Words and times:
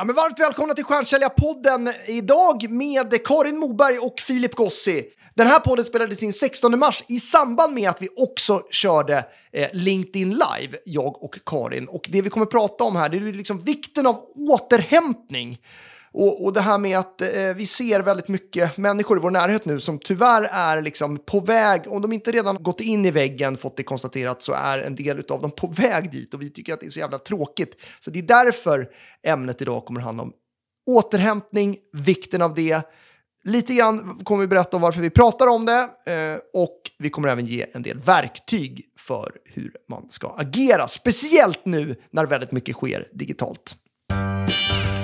Ja, 0.00 0.04
men 0.04 0.16
varmt 0.16 0.40
välkomna 0.40 0.74
till 0.74 0.84
Stjärnsäljarpodden 0.84 1.92
idag 2.06 2.70
med 2.70 3.26
Karin 3.26 3.58
Moberg 3.58 3.98
och 3.98 4.20
Filip 4.20 4.54
Gossi. 4.54 5.04
Den 5.34 5.46
här 5.46 5.60
podden 5.60 5.84
spelades 5.84 6.22
in 6.22 6.32
16 6.32 6.78
mars 6.78 7.04
i 7.08 7.20
samband 7.20 7.74
med 7.74 7.90
att 7.90 8.02
vi 8.02 8.08
också 8.16 8.62
körde 8.70 9.24
eh, 9.52 9.68
LinkedIn 9.72 10.30
Live, 10.30 10.78
jag 10.84 11.22
och 11.22 11.38
Karin. 11.46 11.88
Och 11.88 12.06
det 12.08 12.22
vi 12.22 12.30
kommer 12.30 12.46
prata 12.46 12.84
om 12.84 12.96
här 12.96 13.08
det 13.08 13.16
är 13.16 13.20
liksom 13.20 13.64
vikten 13.64 14.06
av 14.06 14.16
återhämtning. 14.34 15.58
Och, 16.12 16.44
och 16.44 16.52
det 16.52 16.60
här 16.60 16.78
med 16.78 16.98
att 16.98 17.20
eh, 17.20 17.28
vi 17.56 17.66
ser 17.66 18.00
väldigt 18.00 18.28
mycket 18.28 18.76
människor 18.76 19.18
i 19.18 19.20
vår 19.20 19.30
närhet 19.30 19.64
nu 19.64 19.80
som 19.80 19.98
tyvärr 19.98 20.42
är 20.52 20.82
liksom 20.82 21.18
på 21.26 21.40
väg, 21.40 21.82
om 21.86 22.02
de 22.02 22.12
inte 22.12 22.32
redan 22.32 22.62
gått 22.62 22.80
in 22.80 23.06
i 23.06 23.10
väggen, 23.10 23.56
fått 23.56 23.76
det 23.76 23.82
konstaterat, 23.82 24.42
så 24.42 24.52
är 24.52 24.78
en 24.78 24.94
del 24.94 25.24
av 25.28 25.42
dem 25.42 25.50
på 25.50 25.66
väg 25.76 26.10
dit 26.10 26.34
och 26.34 26.42
vi 26.42 26.50
tycker 26.50 26.74
att 26.74 26.80
det 26.80 26.86
är 26.86 26.90
så 26.90 26.98
jävla 27.00 27.18
tråkigt. 27.18 27.76
Så 28.00 28.10
det 28.10 28.18
är 28.18 28.22
därför 28.22 28.88
ämnet 29.26 29.62
idag 29.62 29.84
kommer 29.84 30.00
handla 30.00 30.22
om 30.22 30.32
återhämtning, 30.86 31.76
vikten 31.92 32.42
av 32.42 32.54
det. 32.54 32.82
Lite 33.44 33.74
grann 33.74 34.20
kommer 34.24 34.40
vi 34.40 34.46
berätta 34.46 34.76
om 34.76 34.82
varför 34.82 35.00
vi 35.00 35.10
pratar 35.10 35.46
om 35.46 35.66
det 35.66 35.80
eh, 36.06 36.38
och 36.54 36.80
vi 36.98 37.10
kommer 37.10 37.28
även 37.28 37.46
ge 37.46 37.66
en 37.72 37.82
del 37.82 37.98
verktyg 37.98 38.84
för 38.98 39.36
hur 39.44 39.72
man 39.88 40.08
ska 40.08 40.28
agera, 40.38 40.88
speciellt 40.88 41.64
nu 41.64 41.96
när 42.10 42.26
väldigt 42.26 42.52
mycket 42.52 42.74
sker 42.74 43.06
digitalt. 43.12 43.76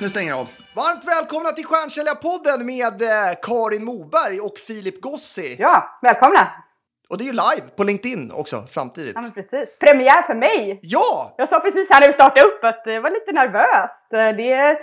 Nu 0.00 0.08
stänger 0.08 0.28
jag 0.28 0.38
av. 0.38 0.48
Varmt 0.74 1.04
välkomna 1.14 1.50
till 1.50 1.64
Stjärnsäljarpodden 1.64 2.66
med 2.66 2.96
eh, 3.02 3.32
Karin 3.42 3.84
Moberg 3.84 4.40
och 4.40 4.56
Filip 4.66 5.00
Gossi. 5.00 5.56
Ja, 5.58 5.98
välkomna! 6.02 6.42
Och 7.08 7.18
det 7.18 7.24
är 7.24 7.30
ju 7.32 7.38
live 7.46 7.66
på 7.76 7.84
LinkedIn 7.84 8.32
också 8.34 8.56
samtidigt. 8.68 9.12
Ja, 9.14 9.20
men 9.20 9.32
precis. 9.32 9.78
Premiär 9.78 10.22
för 10.22 10.34
mig! 10.34 10.78
Ja! 10.82 11.34
Jag 11.36 11.48
sa 11.48 11.60
precis 11.60 11.90
här 11.90 12.00
när 12.00 12.06
vi 12.06 12.12
startade 12.12 12.46
upp 12.48 12.64
att 12.64 12.84
det 12.84 13.00
var 13.00 13.10
lite 13.10 13.32
nervöst. 13.32 14.06
Det 14.10 14.52
är 14.52 14.78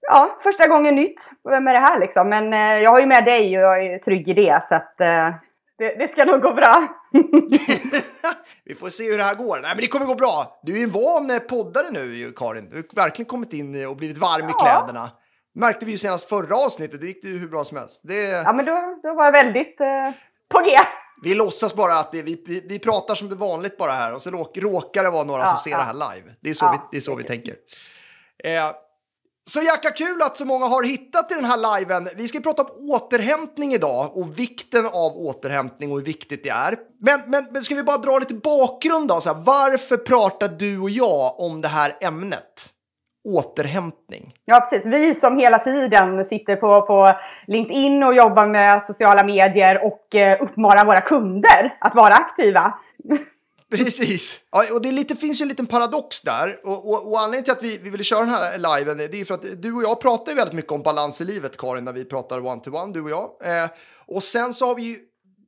ja, 0.00 0.38
första 0.42 0.68
gången 0.68 0.94
nytt 0.94 1.20
med 1.44 1.74
det 1.74 1.84
här 1.88 1.98
liksom. 1.98 2.28
Men 2.28 2.52
eh, 2.52 2.82
jag 2.82 2.90
har 2.90 3.00
ju 3.00 3.06
med 3.06 3.24
dig 3.24 3.58
och 3.58 3.64
jag 3.64 3.86
är 3.86 3.98
trygg 3.98 4.28
i 4.28 4.34
det 4.34 4.62
så 4.68 4.74
att 4.74 5.00
eh, 5.00 5.28
det, 5.78 5.94
det 5.98 6.12
ska 6.12 6.24
nog 6.24 6.42
gå 6.42 6.52
bra. 6.52 6.88
vi 8.64 8.74
får 8.74 8.90
se 8.90 9.10
hur 9.10 9.18
det 9.18 9.24
här 9.24 9.34
går. 9.34 9.60
Nej, 9.62 9.70
men 9.74 9.80
det 9.80 9.86
kommer 9.86 10.06
gå 10.06 10.14
bra. 10.14 10.60
Du 10.62 10.72
är 10.72 10.76
ju 10.76 10.82
en 10.82 10.90
van 10.90 11.30
eh, 11.30 11.38
poddare 11.38 11.90
nu, 11.90 12.32
Karin. 12.36 12.70
Du 12.70 12.76
har 12.76 13.02
verkligen 13.02 13.28
kommit 13.28 13.52
in 13.52 13.86
och 13.86 13.96
blivit 13.96 14.18
varm 14.18 14.42
ja. 14.42 14.50
i 14.50 14.52
kläderna. 14.62 15.10
märkte 15.54 15.84
vi 15.84 15.92
ju 15.92 15.98
senast 15.98 16.28
förra 16.28 16.56
avsnittet. 16.56 17.00
Det 17.00 17.06
gick 17.06 17.22
det 17.22 17.28
ju 17.28 17.38
hur 17.38 17.48
bra 17.48 17.64
som 17.64 17.76
helst. 17.76 18.00
Det... 18.04 18.28
Ja, 18.30 18.52
men 18.52 18.64
då, 18.64 18.98
då 19.02 19.14
var 19.14 19.24
jag 19.24 19.32
väldigt 19.32 19.80
eh, 19.80 20.10
på 20.48 20.60
G. 20.60 20.70
Vi 21.22 21.34
låtsas 21.34 21.74
bara 21.74 21.92
att 21.92 22.12
det, 22.12 22.22
vi, 22.22 22.44
vi, 22.46 22.66
vi 22.68 22.78
pratar 22.78 23.14
som 23.14 23.28
det 23.28 23.36
vanligt 23.36 23.78
bara 23.78 23.92
här 23.92 24.14
och 24.14 24.22
så 24.22 24.30
råkar 24.30 25.02
det 25.02 25.10
vara 25.10 25.24
några 25.24 25.42
ja, 25.42 25.48
som 25.48 25.58
ser 25.58 25.70
ja. 25.70 25.78
det 25.78 25.84
här 25.84 25.94
live. 26.14 26.34
Det 26.40 26.50
är 26.50 26.54
så 26.54 26.70
vi, 26.70 26.78
det 26.90 26.96
är 26.96 27.00
så 27.00 27.16
vi 27.16 27.22
tänker. 27.22 27.54
Eh, 28.44 28.70
så 29.48 29.62
jäkla 29.62 29.90
kul 29.90 30.22
att 30.22 30.36
så 30.36 30.44
många 30.44 30.66
har 30.66 30.82
hittat 30.82 31.32
i 31.32 31.34
den 31.34 31.44
här 31.44 31.78
liven. 31.78 32.08
Vi 32.16 32.28
ska 32.28 32.40
prata 32.40 32.62
om 32.62 32.90
återhämtning 32.90 33.72
idag 33.72 34.16
och 34.16 34.38
vikten 34.38 34.86
av 34.86 35.12
återhämtning 35.16 35.92
och 35.92 35.98
hur 35.98 36.04
viktigt 36.04 36.42
det 36.42 36.48
är. 36.48 36.76
Men, 37.00 37.20
men, 37.26 37.46
men 37.50 37.62
ska 37.62 37.74
vi 37.74 37.82
bara 37.82 37.96
dra 37.96 38.18
lite 38.18 38.34
bakgrund 38.34 39.08
då? 39.08 39.20
Så 39.20 39.34
här, 39.34 39.42
varför 39.44 39.96
pratar 39.96 40.48
du 40.48 40.80
och 40.80 40.90
jag 40.90 41.40
om 41.40 41.60
det 41.60 41.68
här 41.68 41.96
ämnet? 42.00 42.68
Återhämtning. 43.28 44.34
Ja, 44.44 44.60
precis. 44.60 44.86
Vi 44.86 45.14
som 45.14 45.38
hela 45.38 45.58
tiden 45.58 46.24
sitter 46.24 46.56
på, 46.56 46.82
på 46.82 47.14
LinkedIn 47.46 48.02
och 48.02 48.14
jobbar 48.14 48.46
med 48.46 48.84
sociala 48.86 49.24
medier 49.24 49.86
och 49.86 50.14
eh, 50.14 50.42
uppmanar 50.42 50.84
våra 50.84 51.00
kunder 51.00 51.76
att 51.80 51.94
vara 51.94 52.14
aktiva. 52.14 52.74
Precis. 53.70 54.40
Ja, 54.50 54.74
och 54.74 54.82
det 54.82 54.92
lite, 54.92 55.16
finns 55.16 55.40
ju 55.40 55.42
en 55.42 55.48
liten 55.48 55.66
paradox 55.66 56.20
där. 56.20 56.60
Och, 56.64 56.90
och, 56.90 57.10
och 57.10 57.20
anledningen 57.20 57.44
till 57.44 57.52
att 57.52 57.62
vi, 57.62 57.78
vi 57.78 57.90
ville 57.90 58.04
köra 58.04 58.20
den 58.20 58.28
här 58.28 58.78
liven 58.78 58.98
det 58.98 59.20
är 59.20 59.24
för 59.24 59.34
att 59.34 59.62
du 59.62 59.72
och 59.72 59.82
jag 59.82 60.00
pratar 60.00 60.32
ju 60.32 60.36
väldigt 60.36 60.54
mycket 60.54 60.72
om 60.72 60.82
balans 60.82 61.20
i 61.20 61.24
livet, 61.24 61.56
Karin, 61.56 61.84
när 61.84 61.92
vi 61.92 62.04
pratar 62.04 62.40
one-to-one, 62.40 62.92
du 62.92 63.02
och 63.02 63.10
jag. 63.10 63.30
Eh, 63.44 63.70
och 64.06 64.22
sen 64.22 64.54
så 64.54 64.66
har 64.66 64.74
vi 64.74 64.82
ju 64.82 64.98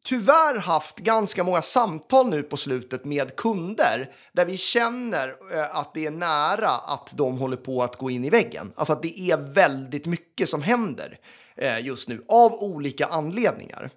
tyvärr 0.04 0.58
haft 0.58 0.98
ganska 0.98 1.44
många 1.44 1.62
samtal 1.62 2.28
nu 2.28 2.42
på 2.42 2.56
slutet 2.56 3.04
med 3.04 3.36
kunder 3.36 4.10
där 4.32 4.44
vi 4.44 4.56
känner 4.56 5.28
eh, 5.28 5.76
att 5.76 5.94
det 5.94 6.06
är 6.06 6.10
nära 6.10 6.70
att 6.70 7.12
de 7.16 7.38
håller 7.38 7.56
på 7.56 7.82
att 7.82 7.96
gå 7.96 8.10
in 8.10 8.24
i 8.24 8.30
väggen. 8.30 8.72
Alltså 8.74 8.92
att 8.92 9.02
det 9.02 9.20
är 9.20 9.36
väldigt 9.36 10.06
mycket 10.06 10.48
som 10.48 10.62
händer 10.62 11.18
eh, 11.56 11.86
just 11.86 12.08
nu 12.08 12.24
av 12.28 12.54
olika 12.54 13.06
anledningar. 13.06 13.90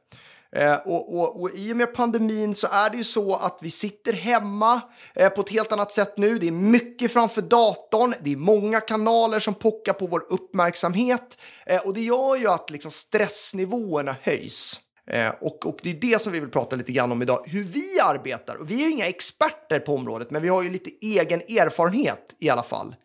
Eh, 0.55 0.75
och, 0.75 1.17
och, 1.17 1.41
och, 1.41 1.49
I 1.55 1.73
och 1.73 1.77
med 1.77 1.93
pandemin 1.93 2.55
så 2.55 2.67
är 2.71 2.89
det 2.89 2.97
ju 2.97 3.03
så 3.03 3.35
att 3.35 3.59
vi 3.61 3.71
sitter 3.71 4.13
hemma 4.13 4.81
eh, 5.13 5.29
på 5.29 5.41
ett 5.41 5.49
helt 5.49 5.71
annat 5.71 5.93
sätt 5.93 6.17
nu. 6.17 6.37
Det 6.37 6.47
är 6.47 6.51
mycket 6.51 7.13
framför 7.13 7.41
datorn. 7.41 8.13
Det 8.21 8.31
är 8.31 8.37
många 8.37 8.79
kanaler 8.79 9.39
som 9.39 9.53
pockar 9.53 9.93
på 9.93 10.07
vår 10.07 10.25
uppmärksamhet 10.29 11.37
eh, 11.65 11.81
och 11.81 11.93
det 11.93 12.01
gör 12.01 12.35
ju 12.35 12.47
att 12.47 12.69
liksom, 12.69 12.91
stressnivåerna 12.91 14.15
höjs. 14.21 14.79
Eh, 15.07 15.29
och, 15.41 15.65
och, 15.65 15.77
det 15.81 15.89
är 15.89 15.93
det 15.93 16.21
som 16.21 16.33
vi 16.33 16.39
vill 16.39 16.49
prata 16.49 16.75
lite 16.75 16.91
grann 16.91 17.11
om 17.11 17.21
idag, 17.21 17.43
hur 17.45 17.63
vi 17.63 17.99
arbetar. 18.03 18.55
Och 18.55 18.71
vi 18.71 18.83
är 18.83 18.85
ju 18.85 18.91
inga 18.91 19.07
experter 19.07 19.79
på 19.79 19.95
området, 19.95 20.31
men 20.31 20.41
vi 20.41 20.47
har 20.47 20.63
ju 20.63 20.69
lite 20.69 20.89
egen 21.01 21.41
erfarenhet 21.41 22.35
i 22.39 22.49
alla 22.49 22.63
fall 22.63 22.95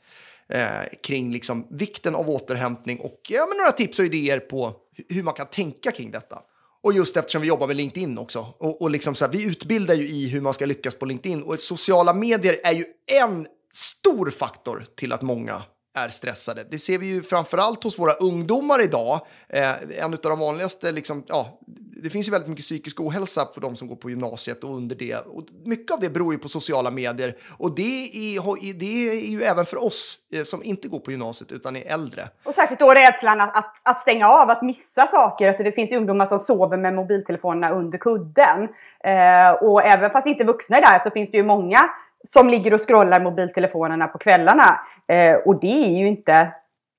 eh, 0.48 0.98
kring 1.02 1.32
liksom 1.32 1.66
vikten 1.70 2.14
av 2.14 2.30
återhämtning 2.30 3.00
och 3.00 3.20
ja, 3.28 3.46
men 3.48 3.58
några 3.58 3.72
tips 3.72 3.98
och 3.98 4.04
idéer 4.04 4.40
på 4.40 4.72
hur 5.08 5.22
man 5.22 5.34
kan 5.34 5.46
tänka 5.46 5.90
kring 5.90 6.10
detta. 6.10 6.42
Och 6.82 6.92
just 6.92 7.16
eftersom 7.16 7.42
vi 7.42 7.48
jobbar 7.48 7.66
med 7.66 7.76
LinkedIn 7.76 8.18
också. 8.18 8.46
Och, 8.58 8.82
och 8.82 8.90
liksom 8.90 9.14
så 9.14 9.24
här, 9.24 9.32
vi 9.32 9.44
utbildar 9.44 9.94
ju 9.94 10.08
i 10.08 10.28
hur 10.28 10.40
man 10.40 10.54
ska 10.54 10.66
lyckas 10.66 10.94
på 10.94 11.06
LinkedIn. 11.06 11.42
Och 11.42 11.60
sociala 11.60 12.12
medier 12.12 12.60
är 12.64 12.72
ju 12.72 12.84
en 13.06 13.46
stor 13.72 14.30
faktor 14.30 14.86
till 14.96 15.12
att 15.12 15.22
många 15.22 15.62
är 16.04 16.08
stressade. 16.08 16.64
Det 16.70 16.78
ser 16.78 16.98
vi 16.98 17.06
ju 17.06 17.22
framförallt 17.22 17.84
hos 17.84 17.98
våra 17.98 18.12
ungdomar 18.12 18.82
idag. 18.82 19.20
Eh, 19.48 19.72
en 19.98 20.12
av 20.12 20.18
de 20.22 20.38
vanligaste, 20.38 20.92
liksom, 20.92 21.24
ja, 21.28 21.58
det 22.02 22.10
finns 22.10 22.28
ju 22.28 22.30
väldigt 22.30 22.48
mycket 22.48 22.64
psykisk 22.64 23.00
ohälsa 23.00 23.48
för 23.54 23.60
de 23.60 23.76
som 23.76 23.88
går 23.88 23.96
på 23.96 24.10
gymnasiet 24.10 24.64
och 24.64 24.76
under 24.76 24.96
det. 24.96 25.16
Och 25.16 25.44
mycket 25.64 25.94
av 25.94 26.00
det 26.00 26.10
beror 26.10 26.32
ju 26.32 26.38
på 26.38 26.48
sociala 26.48 26.90
medier 26.90 27.36
och 27.58 27.74
det 27.74 28.04
är, 28.36 28.78
det 28.78 29.08
är 29.08 29.30
ju 29.30 29.42
även 29.42 29.64
för 29.64 29.84
oss 29.84 30.18
eh, 30.32 30.42
som 30.42 30.62
inte 30.64 30.88
går 30.88 30.98
på 30.98 31.10
gymnasiet 31.10 31.52
utan 31.52 31.76
är 31.76 31.92
äldre. 31.92 32.28
Och 32.44 32.54
särskilt 32.54 32.80
då 32.80 32.90
rädslan 32.90 33.40
att, 33.40 33.56
att, 33.56 33.74
att 33.82 34.02
stänga 34.02 34.28
av, 34.28 34.50
att 34.50 34.62
missa 34.62 35.06
saker. 35.06 35.48
Alltså 35.48 35.62
det 35.62 35.72
finns 35.72 35.92
ju 35.92 35.96
ungdomar 35.96 36.26
som 36.26 36.40
sover 36.40 36.76
med 36.76 36.94
mobiltelefonerna 36.94 37.74
under 37.74 37.98
kudden. 37.98 38.68
Eh, 39.04 39.50
och 39.50 39.82
även 39.82 40.10
fast 40.10 40.26
inte 40.26 40.44
vuxna 40.44 40.76
är 40.76 40.80
där 40.80 41.00
så 41.04 41.10
finns 41.10 41.30
det 41.30 41.36
ju 41.36 41.44
många 41.44 41.78
som 42.24 42.48
ligger 42.48 42.74
och 42.74 42.88
scrollar 42.88 43.20
mobiltelefonerna 43.20 44.08
på 44.08 44.18
kvällarna. 44.18 44.80
Eh, 45.08 45.34
och 45.34 45.60
det 45.60 45.84
är 45.84 45.98
ju 45.98 46.08
inte 46.08 46.52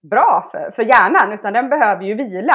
bra 0.09 0.49
för, 0.51 0.71
för 0.71 0.83
hjärnan, 0.83 1.33
utan 1.33 1.53
den 1.53 1.69
behöver 1.69 2.03
ju 2.03 2.13
vila. 2.13 2.53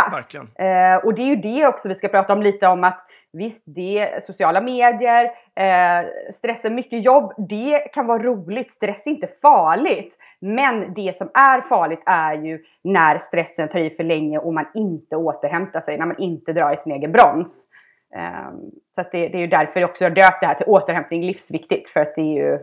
Eh, 0.59 0.97
och 1.05 1.15
det 1.15 1.23
är 1.23 1.27
ju 1.27 1.37
det 1.37 1.67
också 1.67 1.89
vi 1.89 1.95
ska 1.95 2.09
prata 2.09 2.33
om 2.33 2.43
lite 2.43 2.67
om 2.67 2.85
att 2.85 3.07
visst, 3.33 3.63
det 3.67 4.25
sociala 4.27 4.61
medier, 4.61 5.25
eh, 5.57 6.07
stressen, 6.35 6.75
mycket 6.75 7.05
jobb, 7.05 7.33
det 7.49 7.79
kan 7.79 8.07
vara 8.07 8.23
roligt. 8.23 8.73
Stress 8.73 9.07
är 9.07 9.11
inte 9.11 9.29
farligt. 9.43 10.17
Men 10.41 10.95
det 10.95 11.17
som 11.17 11.31
är 11.35 11.61
farligt 11.61 12.03
är 12.07 12.35
ju 12.35 12.65
när 12.85 13.19
stressen 13.19 13.69
tar 13.69 13.79
i 13.79 13.91
för 13.91 14.05
länge 14.05 14.39
och 14.39 14.55
man 14.55 14.67
inte 14.75 15.17
återhämtar 15.17 15.81
sig, 15.81 15.99
när 15.99 16.07
man 16.07 16.19
inte 16.19 16.53
drar 16.53 16.75
i 16.75 16.77
sin 16.77 16.93
egen 16.93 17.13
broms. 17.13 17.67
Eh, 18.17 18.51
så 18.95 19.03
det, 19.13 19.29
det, 19.29 19.35
är 19.35 19.41
ju 19.41 19.47
därför 19.47 19.81
jag 19.81 19.91
också 19.91 20.05
har 20.05 20.11
döpt 20.11 20.41
det 20.41 20.47
här 20.47 20.55
till 20.55 20.67
återhämtning 20.67 21.23
livsviktigt, 21.27 21.89
för 21.89 22.01
att 22.01 22.15
det 22.15 22.21
är 22.21 22.35
ju 22.35 22.59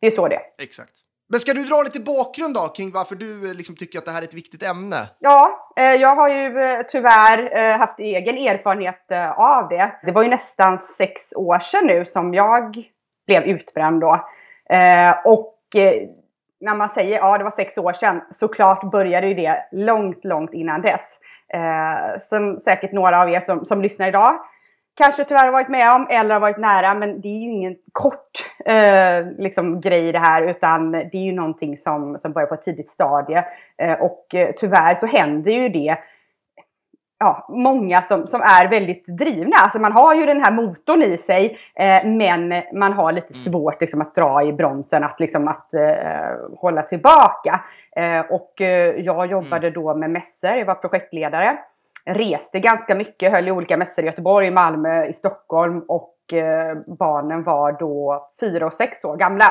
det 0.00 0.06
är 0.06 0.10
så 0.10 0.28
det 0.28 0.34
är. 0.34 0.42
Exakt. 0.58 0.92
Men 1.28 1.40
ska 1.40 1.52
du 1.52 1.64
dra 1.64 1.82
lite 1.82 2.00
bakgrund 2.00 2.54
då 2.54 2.60
kring 2.76 2.90
varför 2.90 3.14
du 3.14 3.50
eh, 3.50 3.56
liksom 3.56 3.76
tycker 3.76 3.98
att 3.98 4.04
det 4.04 4.10
här 4.10 4.22
är 4.22 4.26
ett 4.26 4.34
viktigt 4.34 4.62
ämne? 4.62 4.96
Ja, 5.18 5.70
eh, 5.76 5.94
jag 5.94 6.16
har 6.16 6.28
ju 6.28 6.62
eh, 6.62 6.82
tyvärr 6.88 7.78
haft 7.78 7.98
egen 7.98 8.38
erfarenhet 8.38 9.12
av 9.36 9.68
det. 9.68 9.92
Det 10.02 10.12
var 10.12 10.22
ju 10.22 10.28
nästan 10.28 10.78
sex 10.78 11.32
år 11.36 11.58
sedan 11.58 11.86
nu 11.86 12.06
som 12.06 12.34
jag 12.34 12.84
blev 13.26 13.42
utbränd 13.42 14.00
då. 14.00 14.28
Och 15.24 15.60
när 16.60 16.74
man 16.74 16.88
säger 16.88 17.18
ja, 17.18 17.38
det 17.38 17.44
var 17.44 17.50
sex 17.50 17.78
år 17.78 17.92
sedan, 17.92 18.20
såklart 18.32 18.90
började 18.90 19.26
ju 19.26 19.34
det 19.34 19.68
långt, 19.72 20.24
långt 20.24 20.54
innan 20.54 20.82
dess. 20.82 21.18
Som 22.28 22.60
säkert 22.60 22.92
några 22.92 23.22
av 23.22 23.30
er 23.30 23.40
som, 23.40 23.64
som 23.64 23.82
lyssnar 23.82 24.08
idag 24.08 24.38
kanske 24.94 25.24
tyvärr 25.24 25.50
varit 25.52 25.68
med 25.68 25.92
om 25.92 26.06
eller 26.10 26.34
har 26.34 26.40
varit 26.40 26.58
nära. 26.58 26.94
Men 26.94 27.20
det 27.20 27.28
är 27.28 27.40
ju 27.40 27.50
ingen 27.50 27.76
kort 27.92 28.50
eh, 28.64 29.26
liksom, 29.38 29.80
grej 29.80 30.12
det 30.12 30.18
här 30.18 30.42
utan 30.42 30.92
det 30.92 31.14
är 31.14 31.24
ju 31.24 31.32
någonting 31.32 31.78
som, 31.78 32.18
som 32.18 32.32
börjar 32.32 32.46
på 32.46 32.54
ett 32.54 32.62
tidigt 32.62 32.88
stadie. 32.90 33.44
Eh, 33.78 33.92
och 33.92 34.34
eh, 34.34 34.50
tyvärr 34.56 34.94
så 34.94 35.06
händer 35.06 35.52
ju 35.52 35.68
det 35.68 35.98
ja, 37.18 37.46
många 37.48 38.02
som, 38.02 38.26
som 38.26 38.40
är 38.40 38.68
väldigt 38.68 39.06
drivna. 39.06 39.56
Alltså 39.62 39.78
man 39.78 39.92
har 39.92 40.14
ju 40.14 40.26
den 40.26 40.44
här 40.44 40.52
motorn 40.52 41.02
i 41.02 41.16
sig 41.16 41.58
eh, 41.74 42.04
men 42.06 42.62
man 42.72 42.92
har 42.92 43.12
lite 43.12 43.34
Mm. 43.34 43.42
svårt 43.44 43.80
liksom, 43.80 44.00
att 44.00 44.14
dra 44.14 44.42
i 44.42 44.52
bromsen, 44.52 45.04
att, 45.04 45.20
liksom, 45.20 45.48
att 45.48 45.74
eh, 45.74 46.58
hålla 46.58 46.82
tillbaka. 46.82 47.60
Eh, 47.96 48.20
och 48.20 48.60
eh, 48.60 48.94
jag 49.00 49.26
jobbade 49.26 49.66
Mm. 49.68 49.82
då 49.82 49.94
med 49.94 50.10
mässor, 50.10 50.50
jag 50.50 50.66
var 50.66 50.74
projektledare. 50.74 51.56
Reste 52.06 52.60
ganska 52.60 52.94
mycket, 52.94 53.32
höll 53.32 53.48
i 53.48 53.52
olika 53.52 53.76
mässor 53.76 54.04
i 54.04 54.06
Göteborg, 54.06 54.50
Malmö, 54.50 55.06
i 55.06 55.12
Stockholm 55.12 55.84
och 55.88 56.32
eh, 56.32 56.76
barnen 56.98 57.42
var 57.42 57.72
då 57.72 58.28
fyra 58.40 58.66
och 58.66 58.74
sex 58.74 59.04
år 59.04 59.16
gamla. 59.16 59.44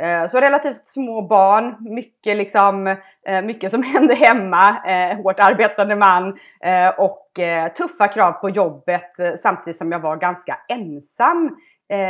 Eh, 0.00 0.28
Så 0.28 0.40
relativt 0.40 0.88
små 0.88 1.22
barn, 1.22 1.76
mycket, 1.80 2.36
liksom, 2.36 2.86
eh, 3.26 3.42
mycket 3.42 3.70
som 3.70 3.82
hände 3.92 4.14
hemma, 4.14 4.84
eh, 4.86 5.16
hårt 5.16 5.38
arbetande 5.40 5.96
man 5.96 6.38
eh, 6.60 6.88
och 6.88 7.38
eh, 7.38 7.72
tuffa 7.72 8.08
krav 8.08 8.32
på 8.32 8.50
jobbet 8.50 9.12
samtidigt 9.42 9.78
som 9.78 9.92
jag 9.92 9.98
var 10.00 10.16
ganska 10.16 10.58
ensam 10.68 11.56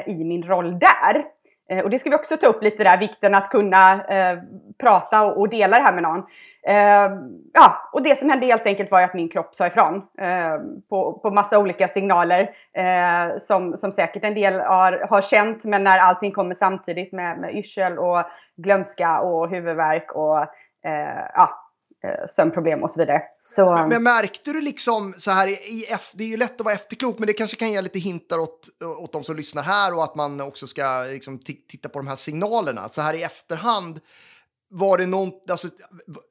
i 0.07 0.25
min 0.25 0.43
roll 0.43 0.79
där. 0.79 1.25
Eh, 1.69 1.85
Och 1.85 1.91
det 1.91 1.99
ska 1.99 2.11
vi 2.11 2.17
också 2.17 2.37
ta 2.37 2.47
upp 2.47 2.63
lite 2.63 2.85
där, 2.85 2.99
vikten 2.99 3.35
att 3.35 3.51
kunna 3.51 4.05
eh, 4.05 4.39
prata 4.79 5.23
och, 5.23 5.41
och 5.41 5.49
dela 5.49 5.79
det 5.79 5.85
här 5.85 5.93
med 5.93 6.03
någon. 6.03 6.27
Eh, 6.67 7.19
ja, 7.53 7.91
och 7.93 8.03
det 8.03 8.19
som 8.19 8.31
hände 8.31 8.47
helt 8.47 8.67
enkelt 8.67 8.91
var 8.91 8.99
ju 8.99 9.05
att 9.05 9.15
min 9.15 9.29
kropp 9.29 9.55
sa 9.55 9.67
ifrån 9.67 10.03
eh, 10.19 10.59
på, 10.89 11.13
på 11.13 11.31
massa 11.31 11.59
olika 11.59 11.89
signaler 11.89 12.51
eh, 12.73 13.39
som, 13.43 13.77
som 13.77 13.93
säkert 13.93 14.25
en 14.25 14.35
del 14.35 14.61
har, 14.61 15.07
har 15.11 15.23
känt, 15.23 15.65
men 15.65 15.85
när 15.85 15.99
allting 15.99 16.33
kommer 16.33 16.55
samtidigt 16.55 17.13
med, 17.13 17.39
med 17.39 17.55
yrsel 17.55 17.99
och 17.99 18.23
glömska 18.57 19.21
och 19.21 19.49
huvudvärk 19.51 20.13
och 20.13 20.39
eh, 20.85 21.25
ja, 21.35 21.66
sömnproblem 22.37 22.83
och 22.83 22.91
så 22.91 22.99
vidare. 22.99 23.23
Så, 23.39 23.87
Men 23.91 24.03
märkte 24.03 24.53
du 24.53 24.61
liksom 24.61 25.15
så 25.17 25.31
här 25.31 25.47
i, 25.47 25.51
i 25.53 25.85
det 26.15 26.25
är 26.25 26.29
ju 26.29 26.37
lätt 26.37 26.61
att 26.61 26.65
vara 26.65 26.75
efterklok, 26.75 27.19
men 27.19 27.27
det 27.27 27.33
kanske 27.33 27.57
kan 27.57 27.73
ge 27.73 27.81
lite 27.81 27.99
hintar 27.99 28.39
åt, 28.39 28.69
åt 29.03 29.13
de 29.13 29.23
som 29.23 29.37
lyssnar 29.37 29.63
här 29.63 29.95
och 29.95 30.05
att 30.05 30.15
man 30.15 30.41
också 30.41 30.67
ska 30.67 31.05
liksom, 31.13 31.39
ti- 31.39 31.67
titta 31.69 31.89
på 31.89 31.99
de 31.99 32.07
här 32.09 32.17
signalerna. 32.17 32.89
Så 32.89 33.03
här 33.03 33.15
i 33.15 33.23
efterhand, 33.23 34.01
var 34.69 34.99
det 34.99 35.07
någon, 35.07 35.33
alltså, 35.51 35.69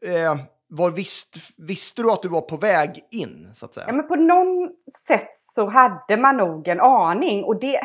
eh, 0.07 0.35
var 0.67 0.91
visst, 0.91 1.35
visste 1.57 2.01
du 2.01 2.11
att 2.11 2.21
du 2.21 2.27
var 2.27 2.41
på 2.41 2.57
väg 2.57 2.99
in, 3.11 3.51
så 3.53 3.65
att 3.65 3.73
säga? 3.73 3.85
Ja, 3.87 3.93
men 3.93 4.07
på 4.07 4.15
någon 4.15 4.69
sätt 5.07 5.29
så 5.55 5.69
hade 5.69 6.17
man 6.17 6.37
nog 6.37 6.67
en 6.67 6.81
aning 6.81 7.43
och 7.43 7.59
det, 7.59 7.79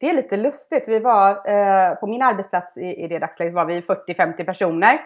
det 0.00 0.08
är 0.10 0.14
lite 0.14 0.36
lustigt. 0.36 0.84
Vi 0.86 0.98
var 0.98 1.30
eh, 1.30 1.94
på 1.94 2.06
min 2.06 2.22
arbetsplats 2.22 2.76
i, 2.76 3.04
i 3.04 3.08
det 3.08 3.18
dagsläget 3.18 3.54
var 3.54 3.64
vi 3.64 3.80
40-50 3.80 4.44
personer. 4.44 5.00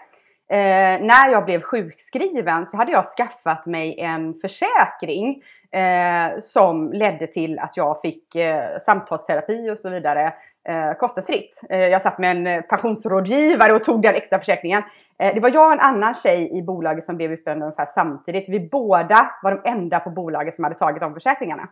Eh, 0.49 1.01
när 1.01 1.29
jag 1.33 1.45
blev 1.45 1.63
sjukskriven 1.63 2.67
så 2.67 2.77
hade 2.77 2.93
jag 2.93 3.07
skaffat 3.07 3.67
mig 3.67 4.01
en 4.01 4.35
försäkring 4.35 5.43
eh, 5.71 6.41
som 6.43 6.93
ledde 6.93 7.27
till 7.27 7.59
att 7.59 7.77
jag 7.77 8.01
fick 8.01 8.35
eh, 8.35 8.81
samtalsterapi 8.85 9.71
och 9.71 9.79
så 9.79 9.91
vidare 9.91 10.33
eh, 10.69 10.93
kostnadsfritt. 10.93 11.61
Eh, 11.71 11.79
jag 11.79 12.03
satt 12.03 12.19
med 12.19 12.31
en 12.31 12.47
eh, 12.47 12.63
pensionsrådgivare 12.63 13.73
och 13.73 13.85
tog 13.85 14.03
den 14.03 14.15
extra 14.15 14.39
försäkringen. 14.39 14.83
Eh, 15.19 15.35
det 15.35 15.41
var 15.41 15.51
jag 15.51 15.67
och 15.67 15.73
en 15.73 15.81
annan 15.81 16.15
tjej 16.15 16.59
i 16.59 16.63
bolaget 16.63 17.05
som 17.05 17.17
blev 17.17 17.33
utbränd 17.33 17.63
ungefär 17.63 17.87
samtidigt. 17.87 18.49
Vi 18.49 18.61
båda 18.61 19.31
var 19.43 19.51
de 19.51 19.71
enda 19.71 20.01
på 20.01 20.11
bolaget 20.11 20.55
som 20.55 20.65
hade 20.65 20.77
tagit 20.77 21.01
de 21.01 21.15
försäkringarna. 21.15 21.69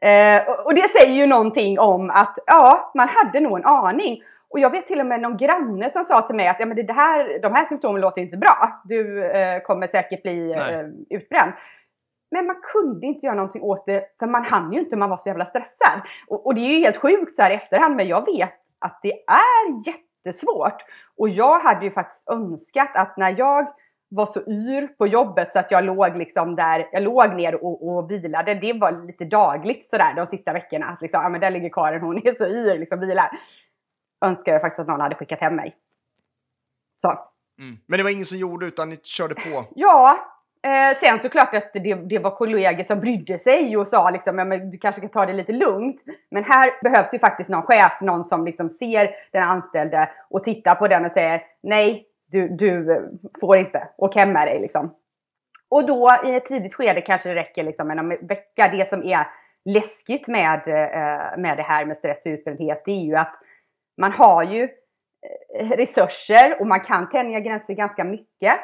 Eh, 0.00 0.42
och 0.64 0.74
det 0.74 0.88
säger 0.88 1.14
ju 1.14 1.26
någonting 1.26 1.78
om 1.78 2.10
att 2.10 2.38
ja, 2.46 2.92
man 2.94 3.08
hade 3.08 3.40
nog 3.40 3.58
en 3.58 3.64
aning. 3.64 4.22
Och 4.50 4.58
jag 4.58 4.70
vet 4.70 4.86
till 4.86 5.00
och 5.00 5.06
med 5.06 5.20
någon 5.20 5.36
granne 5.36 5.90
som 5.90 6.04
sa 6.04 6.22
till 6.22 6.36
mig 6.36 6.48
att 6.48 6.60
ja, 6.60 6.66
men 6.66 6.86
det 6.86 6.92
här, 6.92 7.38
de 7.42 7.52
här 7.52 7.66
symptomen 7.66 8.00
låter 8.00 8.22
inte 8.22 8.36
bra. 8.36 8.82
Du 8.84 9.24
eh, 9.24 9.62
kommer 9.62 9.86
säkert 9.86 10.22
bli 10.22 10.52
eh, 10.52 11.16
utbränd. 11.18 11.52
Men 12.30 12.46
man 12.46 12.56
kunde 12.72 13.06
inte 13.06 13.26
göra 13.26 13.36
någonting 13.36 13.62
åt 13.62 13.86
det 13.86 14.04
för 14.18 14.26
man 14.26 14.44
hann 14.44 14.72
ju 14.72 14.78
inte, 14.78 14.96
man 14.96 15.10
var 15.10 15.16
så 15.16 15.28
jävla 15.28 15.46
stressad. 15.46 16.00
Och, 16.28 16.46
och 16.46 16.54
det 16.54 16.60
är 16.60 16.78
ju 16.78 16.84
helt 16.84 16.96
sjukt 16.96 17.36
så 17.36 17.42
här 17.42 17.50
i 17.50 17.54
efterhand 17.54 17.96
men 17.96 18.08
jag 18.08 18.26
vet 18.26 18.54
att 18.78 19.00
det 19.02 19.12
är 19.12 19.86
jättesvårt. 19.86 20.82
Och 21.16 21.28
jag 21.28 21.60
hade 21.60 21.84
ju 21.84 21.90
faktiskt 21.90 22.28
önskat 22.30 22.90
att 22.94 23.16
när 23.16 23.34
jag 23.38 23.72
var 24.08 24.26
så 24.26 24.40
yr 24.40 24.86
på 24.86 25.06
jobbet 25.06 25.52
så 25.52 25.58
att 25.58 25.70
jag 25.70 25.84
låg 25.84 26.16
liksom 26.16 26.56
där, 26.56 26.88
jag 26.92 27.02
låg 27.02 27.34
ner 27.34 27.64
och, 27.64 27.88
och 27.88 28.10
vilade. 28.10 28.54
Det 28.54 28.72
var 28.72 29.06
lite 29.06 29.24
dagligt 29.24 29.86
sådär 29.86 30.14
de 30.16 30.26
sista 30.26 30.52
veckorna. 30.52 30.86
Att 30.86 31.02
liksom, 31.02 31.22
ja 31.22 31.28
men 31.28 31.40
där 31.40 31.50
ligger 31.50 31.68
Karin, 31.68 32.00
hon 32.00 32.26
är 32.26 32.34
så 32.34 32.46
yr, 32.46 32.78
liksom 32.78 33.00
vilar. 33.00 33.30
Önskar 34.24 34.52
jag 34.52 34.60
faktiskt 34.60 34.80
att 34.80 34.86
någon 34.86 35.00
hade 35.00 35.14
skickat 35.14 35.40
hem 35.40 35.56
mig. 35.56 35.76
Så. 37.02 37.08
Mm. 37.58 37.78
Men 37.86 37.98
det 37.98 38.02
var 38.02 38.10
ingen 38.10 38.24
som 38.24 38.38
gjorde 38.38 38.66
utan 38.66 38.88
ni 38.88 38.96
körde 38.96 39.34
på. 39.34 39.64
Ja, 39.74 40.18
eh, 40.62 40.96
sen 40.96 41.18
såklart 41.18 41.54
att 41.54 41.72
det, 41.72 41.94
det 41.94 42.18
var 42.18 42.30
kollegor 42.30 42.84
som 42.84 43.00
brydde 43.00 43.38
sig 43.38 43.76
och 43.76 43.88
sa 43.88 44.10
liksom, 44.10 44.38
ja, 44.38 44.44
men 44.44 44.70
du 44.70 44.78
kanske 44.78 45.00
kan 45.00 45.10
ta 45.10 45.26
det 45.26 45.32
lite 45.32 45.52
lugnt. 45.52 46.00
Men 46.30 46.44
här 46.44 46.82
behövs 46.82 47.14
ju 47.14 47.18
faktiskt 47.18 47.50
någon 47.50 47.62
chef, 47.62 48.00
någon 48.00 48.24
som 48.24 48.44
liksom 48.44 48.70
ser 48.70 49.10
den 49.32 49.42
anställde 49.42 50.10
och 50.30 50.44
tittar 50.44 50.74
på 50.74 50.88
den 50.88 51.04
och 51.04 51.12
säger 51.12 51.42
nej, 51.62 52.06
du, 52.26 52.48
du 52.48 52.92
eh, 52.92 53.02
får 53.40 53.58
inte, 53.58 53.88
åk 53.96 54.14
hem 54.14 54.32
med 54.32 54.46
dig 54.46 54.60
liksom. 54.60 54.94
Och 55.70 55.86
då 55.86 56.10
i 56.24 56.34
ett 56.34 56.46
tidigt 56.46 56.74
skede 56.74 57.00
kanske 57.00 57.28
det 57.28 57.34
räcker 57.34 57.62
liksom 57.62 57.90
en 57.90 58.08
vecka. 58.08 58.70
Det 58.72 58.90
som 58.90 59.02
är 59.02 59.26
läskigt 59.64 60.26
med, 60.26 60.58
eh, 60.68 61.38
med 61.38 61.56
det 61.56 61.62
här 61.62 61.84
med 61.84 61.96
stress 61.98 62.18
och 62.26 62.30
utbrändhet, 62.30 62.82
det 62.84 62.92
är 62.92 63.04
ju 63.04 63.16
att 63.16 63.34
man 63.98 64.12
har 64.12 64.42
ju 64.42 64.68
eh, 65.58 65.70
resurser 65.70 66.60
och 66.60 66.66
man 66.66 66.80
kan 66.80 67.10
tänja 67.10 67.40
gränser 67.40 67.74
ganska 67.74 68.04
mycket. 68.04 68.54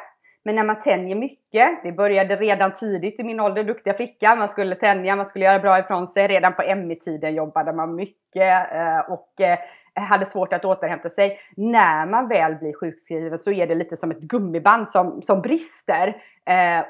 Men 0.43 0.55
när 0.55 0.63
man 0.63 0.79
tänjer 0.79 1.15
mycket, 1.15 1.83
det 1.83 1.91
började 1.91 2.35
redan 2.35 2.73
tidigt 2.73 3.19
i 3.19 3.23
min 3.23 3.39
ålder, 3.39 3.63
duktiga 3.63 3.93
flicka, 3.93 4.35
man 4.35 4.49
skulle 4.49 4.75
tänja, 4.75 5.15
man 5.15 5.25
skulle 5.25 5.45
göra 5.45 5.59
bra 5.59 5.79
ifrån 5.79 6.07
sig. 6.07 6.27
Redan 6.27 6.53
på 6.53 6.75
ME-tiden 6.75 7.35
jobbade 7.35 7.73
man 7.73 7.95
mycket 7.95 8.71
eh, 8.73 8.99
och 8.99 9.41
eh, 9.41 9.59
hade 9.93 10.25
svårt 10.25 10.53
att 10.53 10.65
återhämta 10.65 11.09
sig. 11.09 11.39
När 11.55 12.05
man 12.05 12.27
väl 12.27 12.55
blir 12.55 12.73
sjukskriven 12.73 13.39
så 13.39 13.51
är 13.51 13.67
det 13.67 13.75
lite 13.75 13.97
som 13.97 14.11
ett 14.11 14.21
gummiband 14.21 14.89
som, 14.89 15.21
som 15.21 15.41
brister. 15.41 16.21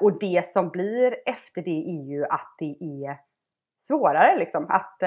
Och 0.01 0.19
det 0.19 0.47
som 0.47 0.69
blir 0.69 1.15
efter 1.25 1.61
det 1.61 1.89
är 1.89 2.03
ju 2.09 2.25
att 2.25 2.55
det 2.59 2.77
är 2.81 3.17
svårare 3.87 4.37
liksom. 4.39 4.65
Att 4.69 5.03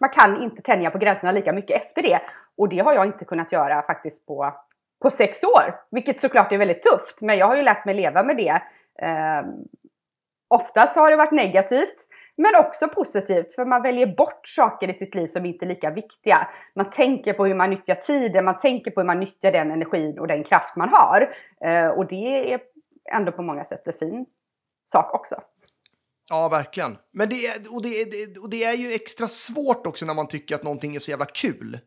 man 0.00 0.10
kan 0.10 0.42
inte 0.42 0.62
tänja 0.62 0.90
på 0.90 0.98
gränserna 0.98 1.32
lika 1.32 1.52
mycket 1.52 1.82
efter 1.82 2.02
det. 2.02 2.20
Och 2.56 2.68
det 2.68 2.78
har 2.78 2.94
jag 2.94 3.06
inte 3.06 3.24
kunnat 3.24 3.52
göra 3.52 3.82
faktiskt 3.82 4.26
på, 4.26 4.54
på 5.02 5.10
sex 5.10 5.44
år. 5.44 5.80
Vilket 5.90 6.20
såklart 6.20 6.52
är 6.52 6.58
väldigt 6.58 6.82
tufft. 6.82 7.20
Men 7.20 7.38
jag 7.38 7.46
har 7.46 7.56
ju 7.56 7.62
lärt 7.62 7.84
mig 7.84 7.94
leva 7.94 8.22
med 8.22 8.36
det. 8.36 8.62
Eh, 9.02 9.42
oftast 10.48 10.96
har 10.96 11.10
det 11.10 11.16
varit 11.16 11.32
negativt. 11.32 12.06
Men 12.38 12.56
också 12.56 12.88
positivt, 12.88 13.54
för 13.54 13.64
man 13.64 13.82
väljer 13.82 14.06
bort 14.06 14.46
saker 14.46 14.90
i 14.90 14.94
sitt 14.94 15.14
liv 15.14 15.28
som 15.28 15.46
inte 15.46 15.64
är 15.64 15.68
lika 15.68 15.90
viktiga. 15.90 16.48
Man 16.74 16.90
tänker 16.90 17.32
på 17.32 17.46
hur 17.46 17.54
man 17.54 17.70
nyttjar 17.70 17.94
tiden, 17.94 18.44
man 18.44 18.58
tänker 18.58 18.90
på 18.90 19.00
hur 19.00 19.06
man 19.06 19.20
nyttjar 19.20 19.52
den 19.52 19.70
energin 19.70 20.18
och 20.18 20.26
den 20.26 20.44
kraft 20.44 20.76
man 20.76 20.88
har. 20.88 21.34
Eh, 21.60 21.88
och 21.88 22.06
det 22.06 22.52
är 22.52 22.60
ändå 23.12 23.32
på 23.32 23.42
många 23.42 23.64
sätt 23.64 23.86
en 23.86 23.92
fin 23.92 24.26
sak 24.92 25.14
också. 25.14 25.34
Ja, 26.28 26.48
verkligen. 26.48 26.96
Men 27.12 27.28
det, 27.28 27.46
är- 27.46 27.74
och 27.74 27.82
det, 27.82 28.00
är- 28.02 28.42
och 28.42 28.50
det 28.50 28.64
är 28.64 28.74
ju 28.76 28.92
extra 28.92 29.28
svårt 29.28 29.86
också 29.86 30.04
när 30.06 30.14
man 30.14 30.28
tycker 30.28 30.54
att 30.54 30.62
någonting 30.62 30.96
är 30.96 31.00
så 31.00 31.10
jävla 31.10 31.24
kul. 31.26 31.78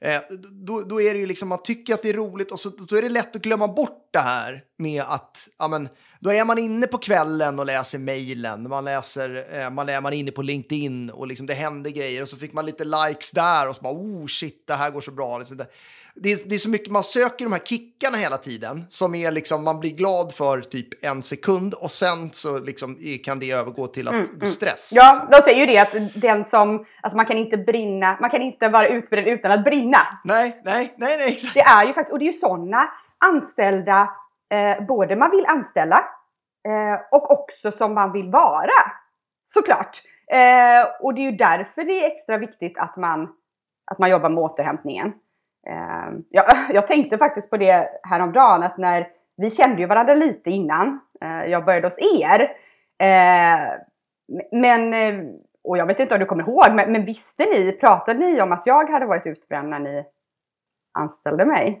Eh, 0.00 0.20
då, 0.66 0.80
då 0.80 1.00
är 1.00 1.14
det 1.14 1.20
ju 1.20 1.26
liksom, 1.26 1.48
man 1.48 1.62
tycker 1.62 1.94
att 1.94 2.02
det 2.02 2.08
är 2.08 2.14
roligt 2.14 2.52
och 2.52 2.60
så, 2.60 2.68
då 2.68 2.96
är 2.96 3.02
det 3.02 3.08
lätt 3.08 3.36
att 3.36 3.42
glömma 3.42 3.68
bort 3.68 4.08
det 4.12 4.18
här 4.18 4.62
med 4.78 5.02
att, 5.02 5.48
ja 5.58 5.68
men, 5.68 5.88
då 6.20 6.32
är 6.32 6.44
man 6.44 6.58
inne 6.58 6.86
på 6.86 6.98
kvällen 6.98 7.58
och 7.58 7.66
läser 7.66 7.98
mejlen, 7.98 8.68
man 8.68 8.84
läser, 8.84 9.58
eh, 9.60 9.70
man 9.70 9.88
är 9.88 10.00
man 10.00 10.12
är 10.12 10.16
inne 10.16 10.30
på 10.30 10.42
LinkedIn 10.42 11.10
och 11.10 11.26
liksom 11.26 11.46
det 11.46 11.54
händer 11.54 11.90
grejer 11.90 12.22
och 12.22 12.28
så 12.28 12.36
fick 12.36 12.52
man 12.52 12.66
lite 12.66 12.84
likes 12.84 13.30
där 13.30 13.68
och 13.68 13.76
så 13.76 13.82
bara, 13.82 13.94
oh 13.94 14.26
shit, 14.26 14.64
det 14.66 14.74
här 14.74 14.90
går 14.90 15.00
så 15.00 15.10
bra. 15.10 15.38
Liksom 15.38 15.56
det, 15.56 15.66
det, 16.16 16.32
är, 16.32 16.48
det 16.48 16.54
är 16.54 16.58
så 16.58 16.70
mycket, 16.70 16.92
man 16.92 17.02
söker 17.02 17.44
de 17.44 17.52
här 17.52 17.60
kickarna 17.60 18.18
hela 18.18 18.36
tiden 18.36 18.84
som 18.88 19.14
är 19.14 19.30
liksom, 19.30 19.64
man 19.64 19.80
blir 19.80 19.90
glad 19.90 20.32
för 20.32 20.60
typ 20.60 21.04
en 21.04 21.22
sekund 21.22 21.74
och 21.74 21.90
sen 21.90 22.32
så 22.32 22.58
liksom 22.58 22.98
kan 23.24 23.38
det 23.38 23.50
övergå 23.50 23.86
till 23.86 24.08
att 24.08 24.32
bli 24.32 24.48
stress. 24.48 24.90
Ja, 24.94 25.28
de 25.30 25.36
säger 25.36 25.60
ju 25.60 25.66
det 25.66 25.78
att 25.78 26.22
den 26.22 26.44
som, 26.44 26.86
alltså 27.00 27.16
man 27.16 27.26
kan 27.26 27.36
inte 27.36 27.56
brinna, 27.56 28.16
man 28.20 28.30
kan 28.30 28.42
inte 28.42 28.68
vara 28.68 28.88
utbredd 28.88 29.28
utan 29.28 29.50
att 29.50 29.64
brinna. 29.64 29.98
Nej, 30.24 30.60
nej, 30.64 30.94
nej, 30.96 31.16
nej, 31.18 31.32
exakt. 31.32 31.54
Det 31.54 31.60
är 31.60 31.86
ju 31.86 31.92
faktiskt, 31.92 32.12
och 32.12 32.18
det 32.18 32.28
är 32.28 32.32
ju 32.32 32.38
sådana 32.38 32.90
anställda, 33.18 34.10
eh, 34.52 34.86
både 34.86 35.16
man 35.16 35.30
vill 35.30 35.46
anställa 35.46 35.96
eh, 36.68 37.00
och 37.10 37.30
också 37.30 37.72
som 37.72 37.94
man 37.94 38.12
vill 38.12 38.30
vara. 38.30 38.78
Såklart. 39.54 40.02
Eh, 40.32 40.86
och 41.00 41.14
det 41.14 41.20
är 41.20 41.30
ju 41.30 41.36
därför 41.36 41.84
det 41.84 42.04
är 42.04 42.06
extra 42.06 42.38
viktigt 42.38 42.78
att 42.78 42.96
man, 42.96 43.28
att 43.90 43.98
man 43.98 44.10
jobbar 44.10 44.28
med 44.28 44.38
återhämtningen. 44.38 45.12
Eh, 45.66 46.12
jag, 46.30 46.44
jag 46.74 46.86
tänkte 46.86 47.18
faktiskt 47.18 47.50
på 47.50 47.56
det 47.56 47.88
häromdagen 48.02 48.62
att 48.62 48.78
när 48.78 49.08
vi 49.36 49.50
kände 49.50 49.80
ju 49.80 49.86
varandra 49.86 50.14
lite 50.14 50.50
innan 50.50 51.00
eh, 51.20 51.50
jag 51.50 51.64
började 51.64 51.88
hos 51.88 51.98
er. 51.98 52.40
Eh, 52.98 53.80
men 54.52 54.94
eh, 54.94 55.24
och 55.64 55.78
jag 55.78 55.86
vet 55.86 56.00
inte 56.00 56.14
om 56.14 56.20
du 56.20 56.26
kommer 56.26 56.42
ihåg, 56.42 56.74
men, 56.74 56.92
men 56.92 57.04
visste 57.04 57.44
ni, 57.44 57.72
pratade 57.72 58.18
ni 58.18 58.40
om 58.42 58.52
att 58.52 58.62
jag 58.66 58.90
hade 58.90 59.06
varit 59.06 59.26
utbränd 59.26 59.68
när 59.68 59.78
ni 59.78 60.04
anställde 60.98 61.44
mig? 61.44 61.80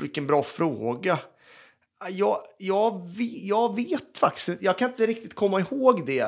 Vilken 0.00 0.26
bra 0.26 0.42
fråga. 0.42 1.18
Jag, 2.10 2.36
jag, 2.58 2.92
jag 3.42 3.76
vet 3.76 4.18
faktiskt 4.18 4.48
inte. 4.48 4.64
Jag 4.64 4.78
kan 4.78 4.88
inte 4.88 5.06
riktigt 5.06 5.34
komma 5.34 5.60
ihåg 5.60 6.06
det. 6.06 6.20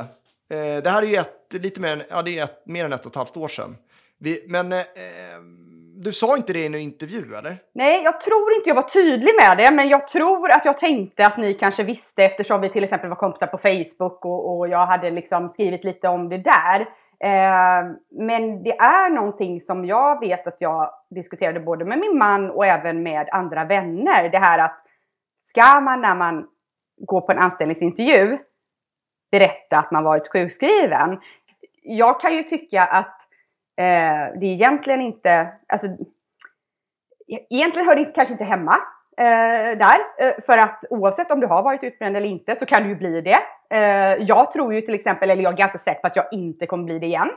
Eh, 0.50 0.82
det 0.82 0.90
här 0.90 1.02
är 1.02 1.06
ju 1.06 1.16
ett, 1.16 1.62
lite 1.62 1.80
mer, 1.80 1.92
än- 1.92 2.02
ja, 2.10 2.22
det 2.22 2.38
är 2.38 2.44
ett, 2.44 2.66
mer 2.66 2.84
än 2.84 2.92
ett 2.92 3.06
och 3.06 3.10
ett 3.10 3.16
halvt 3.16 3.36
år 3.36 3.48
sedan. 3.48 3.76
Vi, 4.18 4.44
men 4.48 4.72
eh, 4.72 4.78
ehm, 4.78 5.73
du 6.04 6.12
sa 6.12 6.36
inte 6.36 6.52
det 6.52 6.58
i 6.58 6.66
en 6.66 6.74
intervju, 6.74 7.34
eller? 7.38 7.56
Nej, 7.74 8.02
jag 8.02 8.20
tror 8.20 8.54
inte 8.54 8.68
jag 8.68 8.74
var 8.74 8.82
tydlig 8.82 9.32
med 9.42 9.58
det, 9.58 9.74
men 9.74 9.88
jag 9.88 10.08
tror 10.08 10.50
att 10.50 10.64
jag 10.64 10.78
tänkte 10.78 11.26
att 11.26 11.36
ni 11.36 11.54
kanske 11.54 11.82
visste 11.82 12.24
eftersom 12.24 12.60
vi 12.60 12.68
till 12.68 12.84
exempel 12.84 13.08
var 13.08 13.16
kompisar 13.16 13.46
på 13.46 13.58
Facebook 13.58 14.24
och, 14.24 14.58
och 14.58 14.68
jag 14.68 14.86
hade 14.86 15.10
liksom 15.10 15.50
skrivit 15.50 15.84
lite 15.84 16.08
om 16.08 16.28
det 16.28 16.38
där. 16.38 16.80
Eh, 17.20 17.84
men 18.10 18.62
det 18.62 18.76
är 18.78 19.10
någonting 19.10 19.60
som 19.60 19.84
jag 19.84 20.20
vet 20.20 20.46
att 20.46 20.56
jag 20.58 20.90
diskuterade 21.10 21.60
både 21.60 21.84
med 21.84 21.98
min 21.98 22.18
man 22.18 22.50
och 22.50 22.66
även 22.66 23.02
med 23.02 23.28
andra 23.32 23.64
vänner. 23.64 24.28
Det 24.28 24.38
här 24.38 24.58
att 24.58 24.80
ska 25.48 25.80
man 25.80 26.00
när 26.00 26.14
man 26.14 26.46
går 26.98 27.20
på 27.20 27.32
en 27.32 27.38
anställningsintervju 27.38 28.38
berätta 29.30 29.78
att 29.78 29.90
man 29.90 30.04
varit 30.04 30.32
sjukskriven? 30.32 31.20
Jag 31.82 32.20
kan 32.20 32.34
ju 32.34 32.42
tycka 32.42 32.84
att 32.84 33.23
eh, 33.76 34.38
det 34.40 34.46
är 34.46 34.52
egentligen 34.52 35.00
inte, 35.00 35.48
alltså 35.68 35.86
E- 37.28 37.46
Egentligen 37.50 37.88
hör 37.88 37.96
det 37.96 38.04
kanske 38.04 38.32
inte 38.34 38.44
hemma 38.44 38.74
eh, 39.18 39.78
där. 39.78 39.96
Eh, 40.18 40.32
för 40.46 40.58
att 40.58 40.84
oavsett 40.90 41.30
om 41.30 41.40
du 41.40 41.46
har 41.46 41.62
varit 41.62 41.82
utbränd 41.84 42.16
eller 42.16 42.26
inte 42.26 42.56
så 42.56 42.66
kan 42.66 42.82
du 42.82 42.88
ju 42.88 42.94
bli 42.94 43.20
det. 43.20 43.38
Eh, 43.70 44.24
jag 44.24 44.52
tror 44.52 44.74
ju 44.74 44.80
till 44.80 44.94
exempel, 44.94 45.30
eller 45.30 45.42
jag 45.42 45.52
är 45.52 45.56
ganska 45.56 45.78
säker 45.78 46.00
på 46.00 46.06
att 46.06 46.16
jag 46.16 46.26
inte 46.32 46.66
kommer 46.66 46.84
bli 46.84 46.98
det 46.98 47.06
igen. 47.06 47.30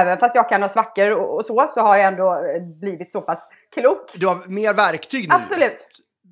Även 0.00 0.18
fast 0.18 0.34
jag 0.34 0.48
kan 0.48 0.62
ha 0.62 0.68
svackor 0.68 1.10
och, 1.10 1.34
och 1.36 1.46
så, 1.46 1.70
så 1.74 1.80
har 1.80 1.96
jag 1.96 2.06
ändå 2.06 2.34
eh, 2.34 2.62
blivit 2.62 3.12
så 3.12 3.20
pass 3.20 3.48
klok. 3.72 4.10
Du 4.14 4.26
har 4.26 4.50
mer 4.50 4.74
verktyg 4.74 5.28
nu. 5.28 5.34
Absolut. 5.34 5.86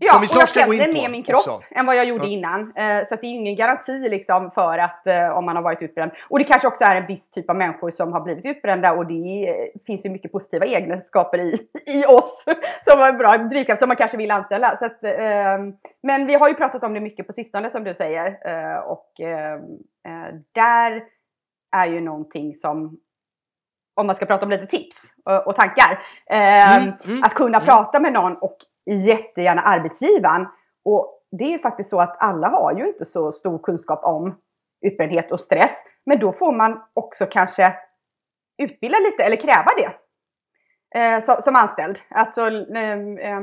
Ja, 0.05 0.13
Som 0.13 0.21
vi 0.21 0.27
och 0.27 0.29
snart 0.31 0.57
jag 0.57 0.65
känner 0.75 0.89
in 0.89 0.95
på 0.95 1.01
mer 1.03 1.09
min 1.09 1.23
kropp 1.23 1.37
också. 1.37 1.63
än 1.71 1.87
vad 1.87 1.97
jag 1.97 2.05
gjorde 2.05 2.25
Ja. 2.25 2.31
innan. 2.31 2.61
Eh, 2.77 3.09
så 3.09 3.15
det 3.17 3.27
är 3.27 3.31
ju 3.31 3.37
ingen 3.37 3.57
garanti 3.57 4.09
liksom 4.09 4.51
för 4.51 4.79
att 4.79 5.07
eh, 5.07 5.29
om 5.29 5.45
man 5.45 5.57
har 5.57 5.63
varit 5.63 5.83
utbränd. 5.83 6.11
Och 6.29 6.39
det 6.39 6.45
kanske 6.45 6.69
också 6.69 6.85
är 6.85 6.97
en 6.97 7.07
viss 7.07 7.31
typ 7.31 7.51
av 7.51 7.57
människor 7.57 7.91
som 7.91 8.13
har 8.13 8.21
blivit 8.21 8.45
utbrända 8.45 8.93
och 8.93 9.07
det 9.07 9.49
eh, 9.49 9.81
finns 9.87 10.05
ju 10.05 10.11
mycket 10.11 10.33
positiva 10.33 10.67
egenskaper 10.67 11.39
i, 11.39 11.69
i 11.87 12.05
oss 12.07 12.45
som 12.83 12.99
var 12.99 13.13
bra 13.13 13.37
drivkraft 13.37 13.79
som 13.79 13.89
man 13.89 13.97
kanske 13.97 14.17
vill 14.17 14.31
anställa. 14.31 14.77
Så 14.77 14.85
att, 14.85 15.05
eh, 15.05 15.59
men 16.03 16.27
vi 16.27 16.35
har 16.35 16.49
ju 16.49 16.55
pratat 16.55 16.83
om 16.83 16.95
det 16.95 17.01
mycket 17.01 17.27
på 17.27 17.33
sistone 17.33 17.71
som 17.71 17.85
du 17.85 17.95
säger 17.95 18.27
eh, 18.45 18.79
och 18.79 19.21
eh, 19.21 19.55
eh, 20.09 20.35
där 20.55 21.03
är 21.77 21.87
ju 21.87 22.01
någonting 22.01 22.55
som 22.55 22.97
om 23.95 24.07
man 24.07 24.17
ska 24.17 24.27
prata 24.27 24.45
om 24.45 24.51
lite 24.51 24.67
tips 24.67 24.97
och, 25.25 25.47
och 25.47 25.57
tankar. 25.57 25.99
Eh, 26.27 26.77
Mm, 26.77 26.93
mm, 27.05 27.23
att 27.25 27.35
kunna 27.35 27.59
mm. 27.59 27.67
prata 27.67 28.01
med 28.01 28.13
någon 28.13 28.37
och 28.37 28.57
jättegärna 28.87 29.63
arbetsgivaren. 29.63 30.47
Och 30.85 31.23
det 31.31 31.45
är 31.45 31.51
ju 31.51 31.59
faktiskt 31.59 31.91
så 31.91 32.01
att 32.01 32.17
alla 32.19 32.49
har 32.49 32.73
ju 32.73 32.87
inte 32.87 33.05
så 33.05 33.33
stor 33.33 33.59
kunskap 33.59 34.05
om 34.05 34.35
utbrändhet 34.87 35.33
och 35.33 35.41
stress. 35.41 35.77
Men 36.07 36.19
då 36.19 36.33
får 36.33 36.53
man 36.53 36.83
också 36.95 37.27
kanske 37.27 37.75
utbilda 38.63 38.99
lite 38.99 39.25
eller 39.25 39.37
kräva 39.37 39.71
det. 39.77 39.93
Eh, 40.95 41.23
som, 41.23 41.43
som 41.43 41.57
anställd. 41.57 41.99
Alltså, 42.11 42.47
eh, 42.77 42.99
eh, 43.19 43.41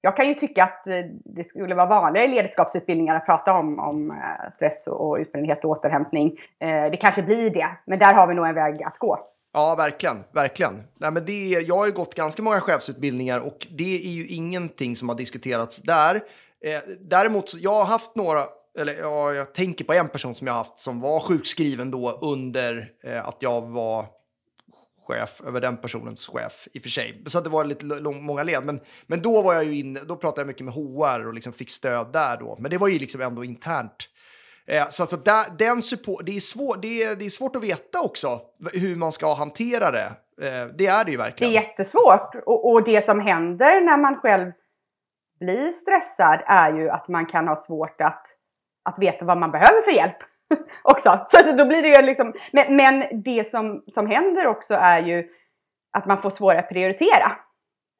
jag 0.00 0.16
kan 0.16 0.28
ju 0.28 0.34
tycka 0.34 0.64
att 0.64 0.86
eh, 0.86 1.04
det 1.24 1.48
skulle 1.48 1.74
vara 1.74 1.86
vanligare 1.86 2.26
i 2.26 2.30
ledarskapsutbildningar 2.30 3.16
att 3.16 3.26
prata 3.26 3.52
om, 3.52 3.78
om 3.78 4.10
eh, 4.10 4.52
stress 4.56 4.86
och, 4.86 5.08
och 5.08 5.16
utbrändhet 5.16 5.64
och 5.64 5.70
återhämtning. 5.70 6.38
Eh, 6.60 6.90
det 6.90 6.96
kanske 6.96 7.22
blir 7.22 7.50
det, 7.50 7.68
men 7.86 7.98
där 7.98 8.14
har 8.14 8.26
vi 8.26 8.34
nog 8.34 8.46
en 8.46 8.54
väg 8.54 8.82
att 8.82 8.98
gå. 8.98 9.18
Ja, 9.52 9.74
verkligen. 9.74 10.24
verkligen. 10.34 10.82
Nej, 11.00 11.10
men 11.10 11.24
det, 11.24 11.50
jag 11.50 11.76
har 11.76 11.86
ju 11.86 11.92
gått 11.92 12.14
ganska 12.14 12.42
många 12.42 12.60
chefsutbildningar 12.60 13.40
och 13.40 13.66
det 13.70 14.06
är 14.06 14.10
ju 14.10 14.26
ingenting 14.26 14.96
som 14.96 15.08
har 15.08 15.16
diskuterats 15.16 15.78
där. 15.78 16.14
Eh, 16.64 16.80
däremot, 17.00 17.54
jag 17.54 17.74
har 17.74 17.84
haft 17.84 18.16
några, 18.16 18.44
eller 18.78 18.98
ja, 18.98 19.34
jag 19.34 19.54
tänker 19.54 19.84
på 19.84 19.92
en 19.92 20.08
person 20.08 20.34
som 20.34 20.46
jag 20.46 20.54
har 20.54 20.58
haft 20.64 20.78
som 20.78 21.00
var 21.00 21.20
sjukskriven 21.20 21.90
då 21.90 22.18
under 22.22 22.90
eh, 23.04 23.28
att 23.28 23.36
jag 23.40 23.60
var 23.60 24.06
chef 25.08 25.40
över 25.46 25.60
den 25.60 25.76
personens 25.76 26.26
chef 26.26 26.68
i 26.72 26.78
och 26.78 26.82
för 26.82 26.90
sig. 26.90 27.22
Så 27.26 27.38
att 27.38 27.44
det 27.44 27.50
var 27.50 27.64
lite 27.64 27.84
lång, 27.84 28.24
många 28.24 28.42
led. 28.42 28.64
Men, 28.64 28.80
men 29.06 29.22
då 29.22 29.42
var 29.42 29.54
jag 29.54 29.64
ju 29.64 29.78
inne, 29.78 30.00
då 30.00 30.16
pratade 30.16 30.40
jag 30.40 30.46
mycket 30.46 30.64
med 30.64 30.74
HR 30.74 31.26
och 31.26 31.34
liksom 31.34 31.52
fick 31.52 31.70
stöd 31.70 32.12
där 32.12 32.36
då. 32.36 32.56
Men 32.60 32.70
det 32.70 32.78
var 32.78 32.88
ju 32.88 32.98
liksom 32.98 33.20
ändå 33.20 33.44
internt. 33.44 34.08
Eh, 34.70 34.86
så 34.88 35.02
att 35.02 35.24
där, 35.24 35.56
den 35.58 35.82
support, 35.82 36.20
det, 36.26 36.36
är 36.36 36.40
svår, 36.40 36.76
det, 36.82 37.02
är, 37.02 37.16
det 37.16 37.26
är 37.26 37.30
svårt 37.30 37.56
att 37.56 37.64
veta 37.64 38.00
också 38.04 38.40
hur 38.72 38.96
man 38.96 39.12
ska 39.12 39.34
hantera 39.34 39.90
det. 39.90 40.08
Eh, 40.46 40.66
det 40.78 40.86
är 40.86 41.04
det 41.04 41.10
ju 41.10 41.16
Det 41.16 41.22
är 41.22 41.24
verkligen. 41.24 41.52
jättesvårt. 41.52 42.34
Och, 42.46 42.70
och 42.72 42.84
det 42.84 43.04
som 43.04 43.20
händer 43.20 43.80
när 43.80 43.96
man 43.96 44.16
själv 44.16 44.52
blir 45.40 45.72
stressad 45.72 46.40
är 46.46 46.72
ju 46.72 46.90
att 46.90 47.08
man 47.08 47.26
kan 47.26 47.48
ha 47.48 47.56
svårt 47.56 48.00
att, 48.00 48.26
att 48.84 48.98
veta 48.98 49.24
vad 49.24 49.38
man 49.38 49.50
behöver 49.50 49.82
för 49.82 49.90
hjälp. 49.90 50.16
också. 50.82 51.26
Så, 51.30 51.44
så 51.44 51.52
då 51.52 51.64
blir 51.64 51.82
det 51.82 51.88
ju 51.88 52.02
liksom, 52.02 52.34
men, 52.52 52.76
men 52.76 53.22
det 53.22 53.50
som, 53.50 53.84
som 53.94 54.06
händer 54.06 54.46
också 54.46 54.74
är 54.74 55.00
ju 55.00 55.28
att 55.92 56.06
man 56.06 56.22
får 56.22 56.30
svårare 56.30 56.58
att 56.58 56.68
prioritera. 56.68 57.36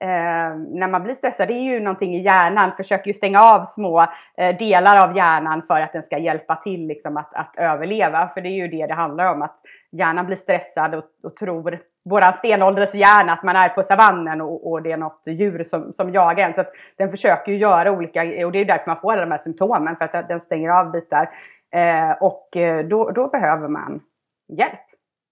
Eh, 0.00 0.56
när 0.56 0.88
man 0.88 1.02
blir 1.02 1.14
stressad, 1.14 1.48
det 1.48 1.54
är 1.54 1.72
ju 1.72 1.80
någonting 1.80 2.16
i 2.16 2.22
hjärnan, 2.22 2.72
försöker 2.76 3.06
ju 3.06 3.14
stänga 3.14 3.40
av 3.40 3.66
små 3.66 4.00
eh, 4.36 4.56
delar 4.58 5.08
av 5.08 5.16
hjärnan 5.16 5.62
för 5.62 5.80
att 5.80 5.92
den 5.92 6.02
ska 6.02 6.18
hjälpa 6.18 6.56
till 6.56 6.86
liksom, 6.86 7.16
att, 7.16 7.34
att 7.34 7.54
överleva. 7.56 8.30
För 8.34 8.40
det 8.40 8.48
är 8.48 8.56
ju 8.56 8.68
det 8.68 8.86
det 8.86 8.94
handlar 8.94 9.32
om, 9.32 9.42
att 9.42 9.60
hjärnan 9.92 10.26
blir 10.26 10.36
stressad 10.36 10.94
och, 10.94 11.04
och 11.22 11.36
tror, 11.36 11.78
våran 12.04 12.32
stenålders 12.32 12.94
hjärna, 12.94 13.32
att 13.32 13.42
man 13.42 13.56
är 13.56 13.68
på 13.68 13.82
savannen 13.82 14.40
och, 14.40 14.70
och 14.70 14.82
det 14.82 14.92
är 14.92 14.96
något 14.96 15.22
djur 15.26 15.64
som, 15.64 15.92
som 15.92 16.12
jagar 16.12 16.46
en. 16.46 16.54
Så 16.54 16.60
att 16.60 16.72
den 16.96 17.10
försöker 17.10 17.52
ju 17.52 17.58
göra 17.58 17.92
olika, 17.92 18.22
och 18.46 18.52
det 18.52 18.58
är 18.58 18.64
därför 18.64 18.86
man 18.90 19.00
får 19.00 19.12
alla 19.12 19.20
de 19.20 19.30
här 19.30 19.38
symptomen, 19.38 19.96
för 19.96 20.04
att 20.04 20.28
den 20.28 20.40
stänger 20.40 20.70
av 20.70 20.90
bitar. 20.90 21.30
Eh, 21.72 22.10
och 22.20 22.56
eh, 22.56 22.86
då, 22.86 23.10
då 23.10 23.28
behöver 23.28 23.68
man 23.68 24.00
hjälp. 24.48 24.87